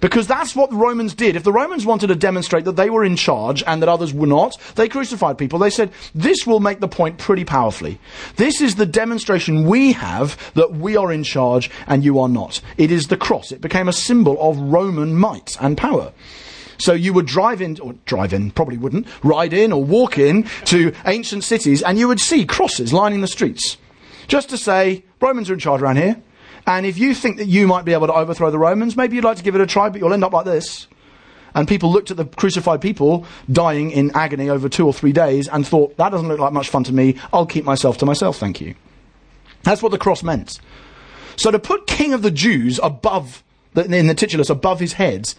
[0.00, 1.36] Because that's what the Romans did.
[1.36, 4.26] If the Romans wanted to demonstrate that they were in charge and that others were
[4.26, 5.58] not, they crucified people.
[5.58, 7.98] They said, this will make the point pretty powerfully.
[8.36, 12.60] This is the demonstration we have that we are in charge and you are not.
[12.76, 13.52] It is the cross.
[13.52, 16.12] It became a symbol of Roman might and power.
[16.78, 20.44] So you would drive in, or drive in, probably wouldn't, ride in or walk in
[20.66, 23.76] to ancient cities and you would see crosses lining the streets.
[24.26, 26.20] Just to say, Romans are in charge around here.
[26.66, 29.24] And if you think that you might be able to overthrow the Romans, maybe you'd
[29.24, 30.86] like to give it a try, but you'll end up like this.
[31.54, 35.46] And people looked at the crucified people dying in agony over two or three days
[35.46, 37.16] and thought, that doesn't look like much fun to me.
[37.32, 38.74] I'll keep myself to myself, thank you.
[39.62, 40.58] That's what the cross meant.
[41.36, 43.42] So to put King of the Jews above,
[43.74, 45.34] the, in the titulus, above his head,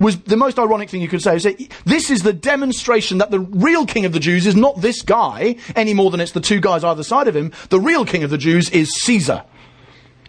[0.00, 1.38] was the most ironic thing you could say.
[1.38, 5.02] Say, this is the demonstration that the real king of the Jews is not this
[5.02, 7.52] guy any more than it's the two guys either side of him.
[7.70, 9.44] The real king of the Jews is Caesar.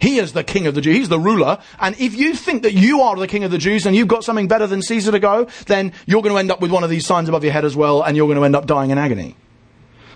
[0.00, 0.96] He is the king of the Jews.
[0.96, 1.58] He's the ruler.
[1.80, 4.24] And if you think that you are the king of the Jews and you've got
[4.24, 6.90] something better than Caesar to go, then you're going to end up with one of
[6.90, 8.98] these signs above your head as well, and you're going to end up dying in
[8.98, 9.36] agony.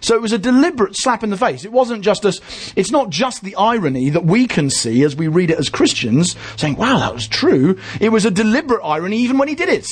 [0.01, 1.65] So it was a deliberate slap in the face.
[1.65, 2.41] It wasn't just as,
[2.77, 6.37] it's not just the irony that we can see as we read it as Christians,
[6.57, 7.79] saying, wow, that was true.
[8.01, 9.87] It was a deliberate irony even when he did it.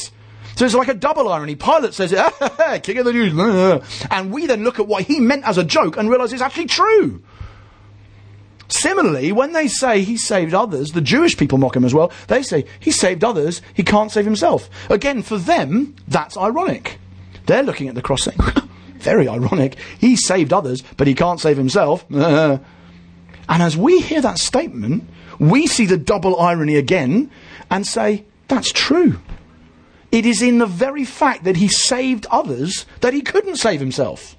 [0.57, 1.55] So it's like a double irony.
[1.55, 2.11] Pilate says
[2.83, 5.97] king of the Jews, and we then look at what he meant as a joke
[5.97, 7.23] and realize it's actually true.
[8.69, 12.13] Similarly, when they say he saved others, the Jewish people mock him as well.
[12.27, 14.69] They say he saved others, he can't save himself.
[14.91, 16.99] Again, for them, that's ironic.
[17.47, 18.39] They're looking at the cross saying,
[18.99, 22.05] very ironic, he saved others, but he can't save himself.
[22.11, 22.61] and
[23.49, 25.09] as we hear that statement,
[25.39, 27.31] we see the double irony again
[27.71, 29.21] and say, that's true.
[30.11, 34.37] It is in the very fact that he saved others that he couldn't save himself.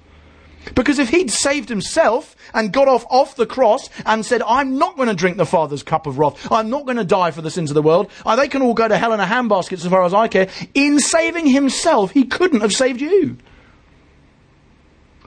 [0.74, 4.96] Because if he'd saved himself and got off off the cross and said, I'm not
[4.96, 7.50] going to drink the Father's cup of wrath, I'm not going to die for the
[7.50, 9.88] sins of the world, uh, they can all go to hell in a handbasket so
[9.88, 13.38] far as I care, in saving himself, he couldn't have saved you.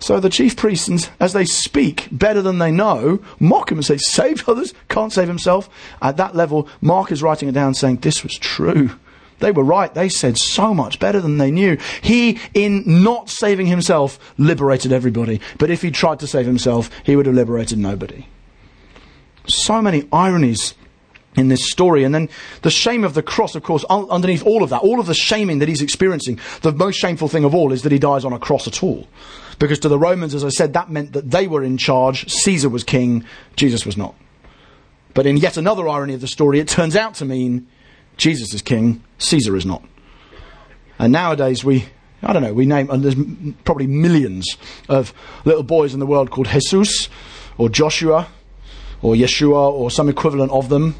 [0.03, 3.95] So the chief priests, as they speak better than they know, mock him and say,
[3.95, 5.69] Save others, can't save himself.
[6.01, 8.91] At that level, Mark is writing it down saying, This was true.
[9.39, 9.93] They were right.
[9.93, 11.77] They said so much better than they knew.
[12.01, 15.39] He, in not saving himself, liberated everybody.
[15.57, 18.27] But if he tried to save himself, he would have liberated nobody.
[19.47, 20.75] So many ironies
[21.35, 22.03] in this story.
[22.03, 22.29] And then
[22.61, 25.13] the shame of the cross, of course, un- underneath all of that, all of the
[25.13, 28.33] shaming that he's experiencing, the most shameful thing of all is that he dies on
[28.33, 29.07] a cross at all.
[29.59, 32.69] Because to the Romans, as I said, that meant that they were in charge, Caesar
[32.69, 33.25] was king,
[33.55, 34.15] Jesus was not.
[35.13, 37.67] But in yet another irony of the story, it turns out to mean
[38.17, 39.83] Jesus is king, Caesar is not.
[40.99, 41.85] And nowadays we,
[42.21, 43.15] I don't know, we name, and there's
[43.63, 44.57] probably millions
[44.89, 45.13] of
[45.45, 47.09] little boys in the world called Jesus
[47.57, 48.27] or Joshua
[49.01, 50.95] or Yeshua or some equivalent of them.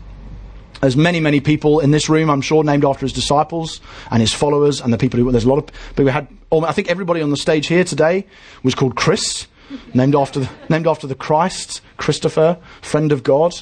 [0.83, 3.79] There's many, many people in this room, I'm sure, named after his disciples
[4.11, 6.73] and his followers and the people who, there's a lot of, but we had, I
[6.73, 8.27] think everybody on the stage here today
[8.63, 9.47] was called Chris,
[9.93, 13.53] named after, the, named after the Christ, Christopher, friend of God.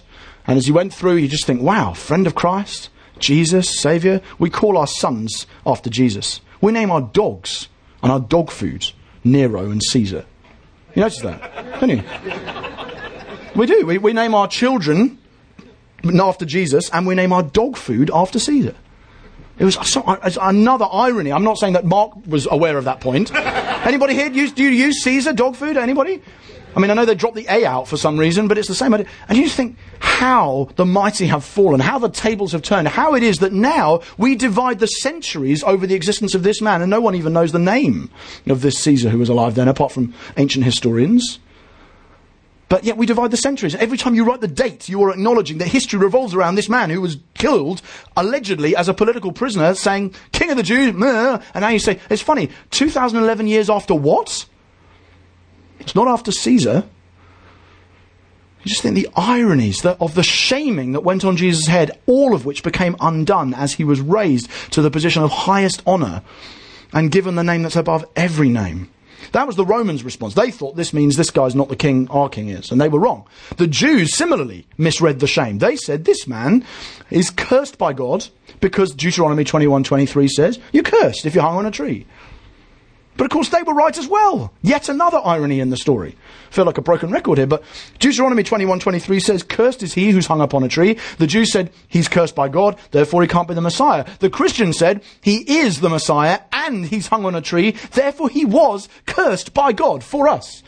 [0.48, 4.20] And as you went through, you just think, wow, friend of Christ, Jesus, Saviour.
[4.40, 6.42] We call our sons after Jesus.
[6.60, 7.68] We name our dogs
[8.02, 8.90] and our dog food
[9.24, 10.26] Nero and Caesar.
[10.96, 12.04] You notice that, don't you?
[13.56, 13.86] We do.
[13.86, 15.20] We, we name our children
[16.04, 18.76] after Jesus, and we name our dog food after Cesar.
[19.60, 21.32] It was so, uh, another irony.
[21.32, 23.32] I'm not saying that Mark was aware of that point.
[23.36, 24.32] Anybody here?
[24.32, 25.78] Use, do you use Caesar dog food?
[25.78, 26.22] Anybody?
[26.76, 28.76] I mean, I know they dropped the A out for some reason, but it's the
[28.76, 29.08] same idea.
[29.28, 33.14] And you just think how the mighty have fallen, how the tables have turned, how
[33.16, 36.90] it is that now we divide the centuries over the existence of this man, and
[36.90, 38.10] no one even knows the name
[38.48, 41.40] of this Caesar who was alive then, apart from ancient historians.
[42.72, 43.76] But yet we divide the centuries.
[43.76, 46.90] Every time you write the date, you are acknowledging that history revolves around this man
[46.90, 47.82] who was killed,
[48.16, 51.02] allegedly as a political prisoner, saying, King of the Jews, and
[51.54, 54.46] now you say, it's funny, 2011 years after what?
[55.82, 56.86] It's not after Caesar.
[58.64, 62.34] You just think the ironies that, of the shaming that went on Jesus' head, all
[62.34, 66.22] of which became undone as he was raised to the position of highest honour
[66.94, 68.90] and given the name that's above every name.
[69.32, 70.34] That was the Romans' response.
[70.34, 73.00] They thought this means this guy's not the king our king is, and they were
[73.00, 73.26] wrong.
[73.58, 75.60] The Jews similarly misread the shame.
[75.60, 76.66] They said this man
[77.10, 78.28] is cursed by God
[78.60, 82.06] because Deuteronomy 21:23 says, "You're cursed if you're hung on a tree."
[83.22, 84.52] But of course, they were right as well.
[84.64, 86.16] Yet another irony in the story.
[86.50, 87.62] I feel like a broken record here, but
[88.00, 91.70] Deuteronomy 21:23 says, "Cursed is he who's hung up on a tree." The Jews said,
[91.88, 95.82] "He's cursed by God, therefore he can't be the Messiah." The Christian said, "He is
[95.82, 100.28] the Messiah and he's hung on a tree, therefore he was cursed by God for
[100.28, 100.64] us."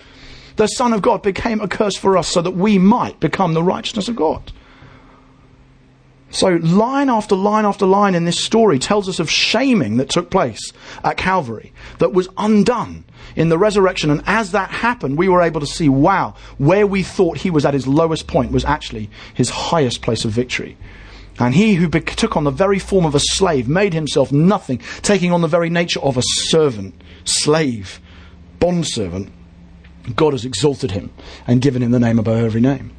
[0.58, 3.64] The Son of God became a curse for us so that we might become the
[3.64, 4.52] righteousness of God.
[6.34, 10.32] So, line after line after line in this story tells us of shaming that took
[10.32, 10.74] place
[11.04, 13.06] at Calvary that was undone
[13.36, 14.10] in the resurrection.
[14.10, 17.66] And as that happened, we were able to see wow, where we thought he was
[17.66, 20.76] at his lowest point was actually his highest place of victory.
[21.38, 25.32] And he who took on the very form of a slave made himself nothing, taking
[25.32, 28.02] on the very nature of a servant, slave,
[28.58, 29.32] bondservant.
[30.16, 31.14] God has exalted him
[31.46, 32.92] and given him the name above every name.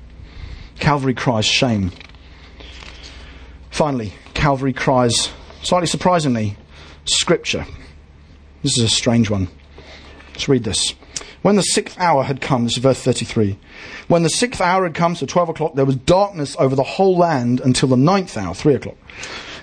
[0.78, 1.91] Calvary cries shame
[3.75, 5.31] Finally, Calvary cries,
[5.62, 6.57] slightly surprisingly,
[7.07, 7.66] Scripture.
[8.62, 9.49] This is a strange one.
[10.29, 10.95] Let's read this.
[11.43, 13.59] When the sixth hour had come, this is verse 33.
[14.07, 17.16] When the sixth hour had come, so 12 o'clock, there was darkness over the whole
[17.16, 18.95] land until the ninth hour, 3 o'clock.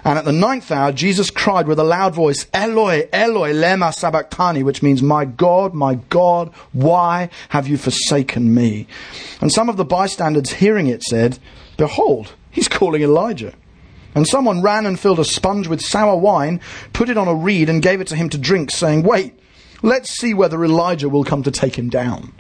[0.04, 4.62] And at the ninth hour, Jesus cried with a loud voice, Eloi, Eloi, lema sabachthani,
[4.62, 8.88] which means, My God, my God, why have you forsaken me?
[9.40, 11.40] And some of the bystanders hearing it said,
[11.78, 13.54] Behold, he's calling Elijah.
[14.14, 16.60] And someone ran and filled a sponge with sour wine,
[16.94, 19.38] put it on a reed, and gave it to him to drink, saying, Wait,
[19.82, 22.34] let's see whether Elijah will come to take him down.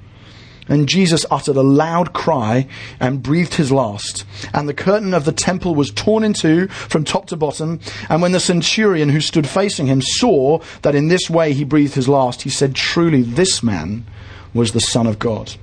[0.67, 2.67] And Jesus uttered a loud cry
[2.99, 4.25] and breathed his last.
[4.53, 7.79] And the curtain of the temple was torn in two from top to bottom.
[8.09, 11.95] And when the centurion who stood facing him saw that in this way he breathed
[11.95, 14.05] his last, he said, Truly, this man
[14.53, 15.55] was the Son of God.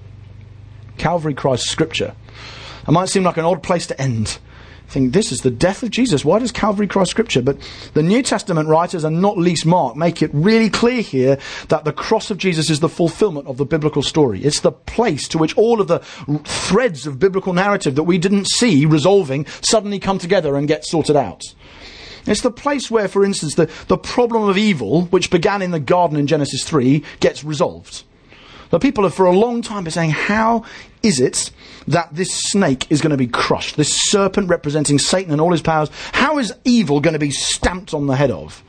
[0.99, 2.15] Calvary cries Scripture.
[2.87, 4.39] It might seem like an odd place to end
[4.89, 6.25] think this is the death of Jesus.
[6.25, 7.43] Why does Calvary cries scripture?
[7.43, 7.59] But
[7.95, 11.93] the New Testament writers, and not least Mark, make it really clear here that the
[11.93, 14.43] cross of Jesus is the fulfillment of the biblical story.
[14.43, 15.99] It's the place to which all of the
[16.45, 21.17] threads of biblical narrative that we didn't see resolving suddenly come together and get sorted
[21.17, 21.43] out.
[22.27, 25.81] It's the place where, for instance, the, the problem of evil, which began in the
[25.81, 28.05] garden in Genesis 3, gets resolved.
[28.71, 30.65] The people have for a long time been saying, how
[31.03, 31.51] is it
[31.87, 33.77] that this snake is going to be crushed?
[33.77, 37.95] This serpent representing Satan and all his powers, how is evil going to be stamped
[37.95, 38.63] on the head of?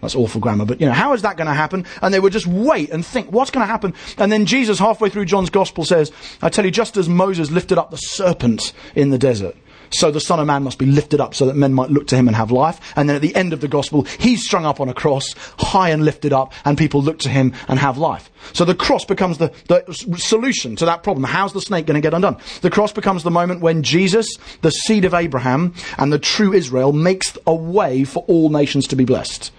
[0.00, 1.86] That's awful grammar, but you know, how is that going to happen?
[2.02, 3.94] And they would just wait and think, what's going to happen?
[4.18, 6.10] And then Jesus, halfway through John's gospel, says,
[6.42, 9.56] I tell you, just as Moses lifted up the serpent in the desert,
[9.94, 12.16] so the Son of Man must be lifted up so that men might look to
[12.16, 12.80] him and have life.
[12.96, 15.90] And then at the end of the gospel, he's strung up on a cross, high
[15.90, 18.30] and lifted up, and people look to him and have life.
[18.52, 21.24] So the cross becomes the, the solution to that problem.
[21.24, 22.38] How's the snake going to get undone?
[22.60, 24.28] The cross becomes the moment when Jesus,
[24.62, 28.96] the seed of Abraham, and the true Israel makes a way for all nations to
[28.96, 29.52] be blessed.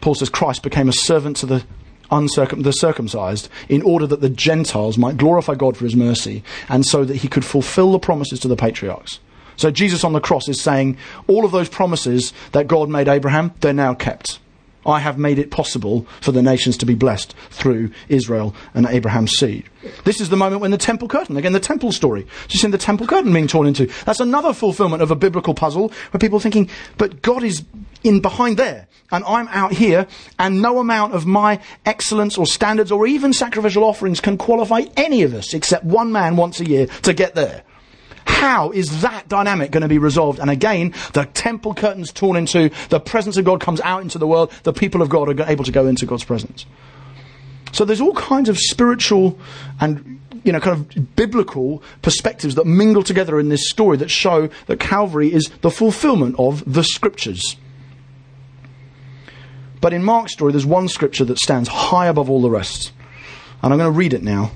[0.00, 1.64] Paul says Christ became a servant to the
[2.14, 6.86] uncircum- the circumcised in order that the Gentiles might glorify God for his mercy and
[6.86, 9.20] so that he could fulfill the promises to the patriarchs.
[9.56, 10.96] So Jesus on the cross is saying
[11.26, 14.40] all of those promises that God made Abraham, they're now kept.
[14.86, 19.32] I have made it possible for the nations to be blessed through Israel and Abraham's
[19.32, 19.64] seed.
[20.04, 22.78] This is the moment when the temple curtain, again, the temple story, just in the
[22.78, 23.86] temple curtain being torn into.
[24.04, 27.64] That's another fulfillment of a biblical puzzle where people are thinking, but God is
[28.04, 30.06] in behind there and I'm out here
[30.38, 35.22] and no amount of my excellence or standards or even sacrificial offerings can qualify any
[35.22, 37.62] of us except one man once a year to get there.
[38.26, 40.38] How is that dynamic going to be resolved?
[40.38, 44.26] And again, the temple curtains torn into, the presence of God comes out into the
[44.26, 46.66] world, the people of God are able to go into God's presence.
[47.72, 49.38] So there's all kinds of spiritual
[49.80, 54.48] and you know, kind of biblical perspectives that mingle together in this story that show
[54.66, 57.56] that Calvary is the fulfillment of the scriptures.
[59.84, 62.90] But in Mark's story, there's one scripture that stands high above all the rest.
[63.62, 64.52] And I'm going to read it now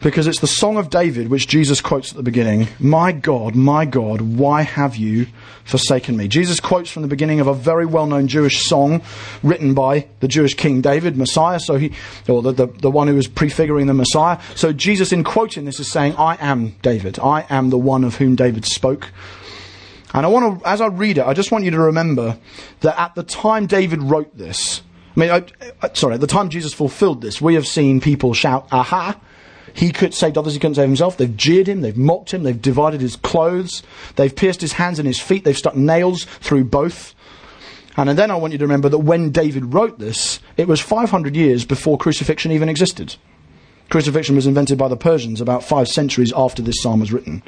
[0.00, 3.84] because it's the Song of David which Jesus quotes at the beginning My God, my
[3.84, 5.26] God, why have you
[5.64, 6.28] forsaken me?
[6.28, 9.02] Jesus quotes from the beginning of a very well known Jewish song
[9.42, 11.92] written by the Jewish King David, Messiah, so he,
[12.26, 14.40] or the, the, the one who is prefiguring the Messiah.
[14.54, 17.18] So Jesus, in quoting this, is saying, I am David.
[17.18, 19.10] I am the one of whom David spoke.
[20.14, 22.38] And I want to, as I read it, I just want you to remember
[22.80, 24.80] that at the time David wrote this,
[25.16, 25.44] I mean, I,
[25.82, 29.20] I, sorry, at the time Jesus fulfilled this, we have seen people shout, aha,
[29.74, 31.16] he could saved others, he couldn't save himself.
[31.16, 33.82] They've jeered him, they've mocked him, they've divided his clothes,
[34.14, 37.12] they've pierced his hands and his feet, they've stuck nails through both.
[37.96, 41.34] And then I want you to remember that when David wrote this, it was 500
[41.34, 43.16] years before crucifixion even existed.
[43.90, 47.42] Crucifixion was invented by the Persians about five centuries after this psalm was written.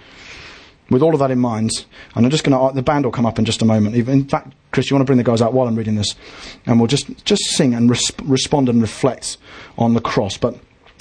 [0.88, 1.70] With all of that in mind,
[2.14, 3.96] and I'm just going to, uh, the band will come up in just a moment.
[3.96, 6.14] In fact, Chris, you want to bring the guys out while I'm reading this?
[6.64, 9.36] And we'll just, just sing and res- respond and reflect
[9.78, 10.36] on the cross.
[10.36, 10.56] But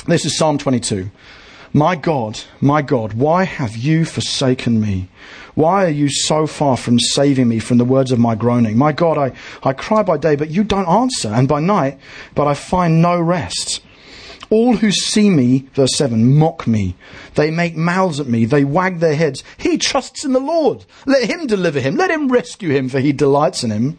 [0.07, 1.11] this is Psalm 22.
[1.75, 5.09] My God, my God, why have you forsaken me?
[5.55, 8.77] Why are you so far from saving me from the words of my groaning?
[8.77, 11.99] My God, I, I cry by day, but you don't answer, and by night,
[12.33, 13.81] but I find no rest.
[14.49, 16.95] All who see me, verse 7, mock me.
[17.35, 18.45] They make mouths at me.
[18.45, 19.43] They wag their heads.
[19.57, 20.85] He trusts in the Lord.
[21.05, 21.95] Let him deliver him.
[21.95, 23.97] Let him rescue him, for he delights in him.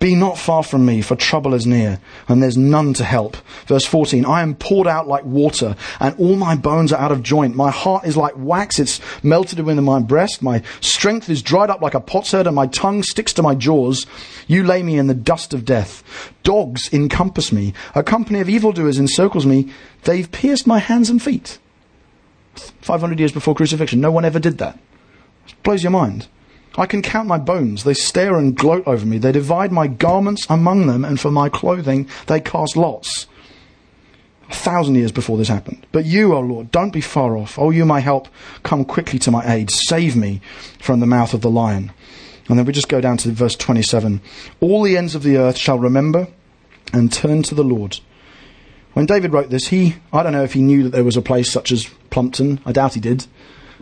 [0.00, 3.36] Be not far from me, for trouble is near, and there's none to help.
[3.66, 7.22] Verse 14, I am poured out like water, and all my bones are out of
[7.22, 7.54] joint.
[7.54, 10.40] My heart is like wax, it's melted within my breast.
[10.40, 14.06] My strength is dried up like a potsherd, and my tongue sticks to my jaws.
[14.46, 16.02] You lay me in the dust of death.
[16.44, 17.74] Dogs encompass me.
[17.94, 19.70] A company of evildoers encircles me.
[20.04, 21.58] They've pierced my hands and feet.
[22.54, 24.78] 500 years before crucifixion, no one ever did that.
[25.46, 26.26] It blows your mind.
[26.76, 27.84] I can count my bones.
[27.84, 29.18] They stare and gloat over me.
[29.18, 33.26] They divide my garments among them, and for my clothing they cast lots.
[34.50, 35.86] A thousand years before this happened.
[35.92, 37.58] But you, O oh Lord, don't be far off.
[37.58, 38.28] O oh, you, my help,
[38.62, 39.70] come quickly to my aid.
[39.70, 40.40] Save me
[40.80, 41.92] from the mouth of the lion.
[42.48, 44.20] And then we just go down to verse 27.
[44.60, 46.26] All the ends of the earth shall remember
[46.92, 48.00] and turn to the Lord.
[48.92, 51.22] When David wrote this, he, I don't know if he knew that there was a
[51.22, 52.60] place such as Plumpton.
[52.66, 53.26] I doubt he did.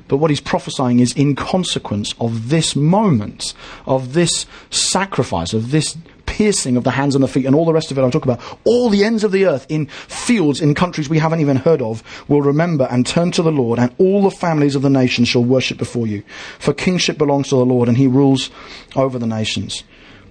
[0.06, 3.54] But what he's prophesying is in consequence of this moment,
[3.86, 5.96] of this sacrifice, of this
[6.38, 8.24] piercing of the hands and the feet and all the rest of it I'll talk
[8.24, 11.82] about, all the ends of the earth in fields, in countries we haven't even heard
[11.82, 15.28] of, will remember and turn to the Lord, and all the families of the nations
[15.28, 16.22] shall worship before you.
[16.58, 18.50] For kingship belongs to the Lord, and he rules
[18.94, 19.82] over the nations.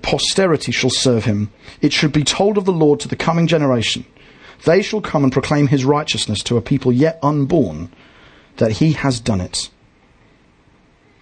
[0.02, 1.52] Posterity shall serve him.
[1.82, 4.06] It should be told of the Lord to the coming generation.
[4.66, 7.92] They shall come and proclaim his righteousness to a people yet unborn
[8.58, 9.70] that he has done it.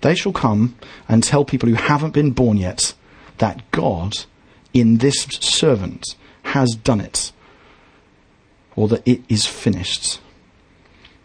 [0.01, 0.75] They shall come
[1.07, 2.93] and tell people who haven't been born yet
[3.37, 4.13] that God,
[4.73, 7.31] in this servant, has done it,
[8.75, 10.19] or that it is finished.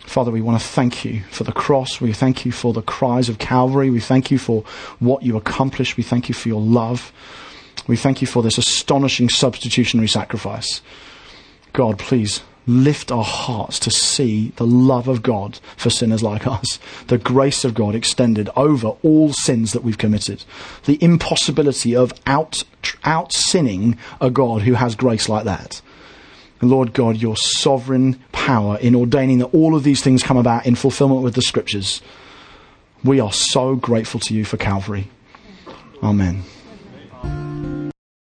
[0.00, 2.00] Father, we want to thank you for the cross.
[2.00, 3.90] We thank you for the cries of Calvary.
[3.90, 4.64] We thank you for
[4.98, 5.96] what you accomplished.
[5.96, 7.12] We thank you for your love.
[7.86, 10.82] We thank you for this astonishing substitutionary sacrifice.
[11.72, 16.78] God, please lift our hearts to see the love of God for sinners like us,
[17.08, 20.44] the grace of God extended over all sins that we've committed,
[20.84, 22.64] the impossibility of out,
[23.04, 25.80] out sinning a God who has grace like that.
[26.62, 30.74] Lord God, your sovereign power in ordaining that all of these things come about in
[30.74, 32.02] fulfillment with the scriptures.
[33.02, 35.08] We are so grateful to you for Calvary.
[36.02, 36.44] Amen.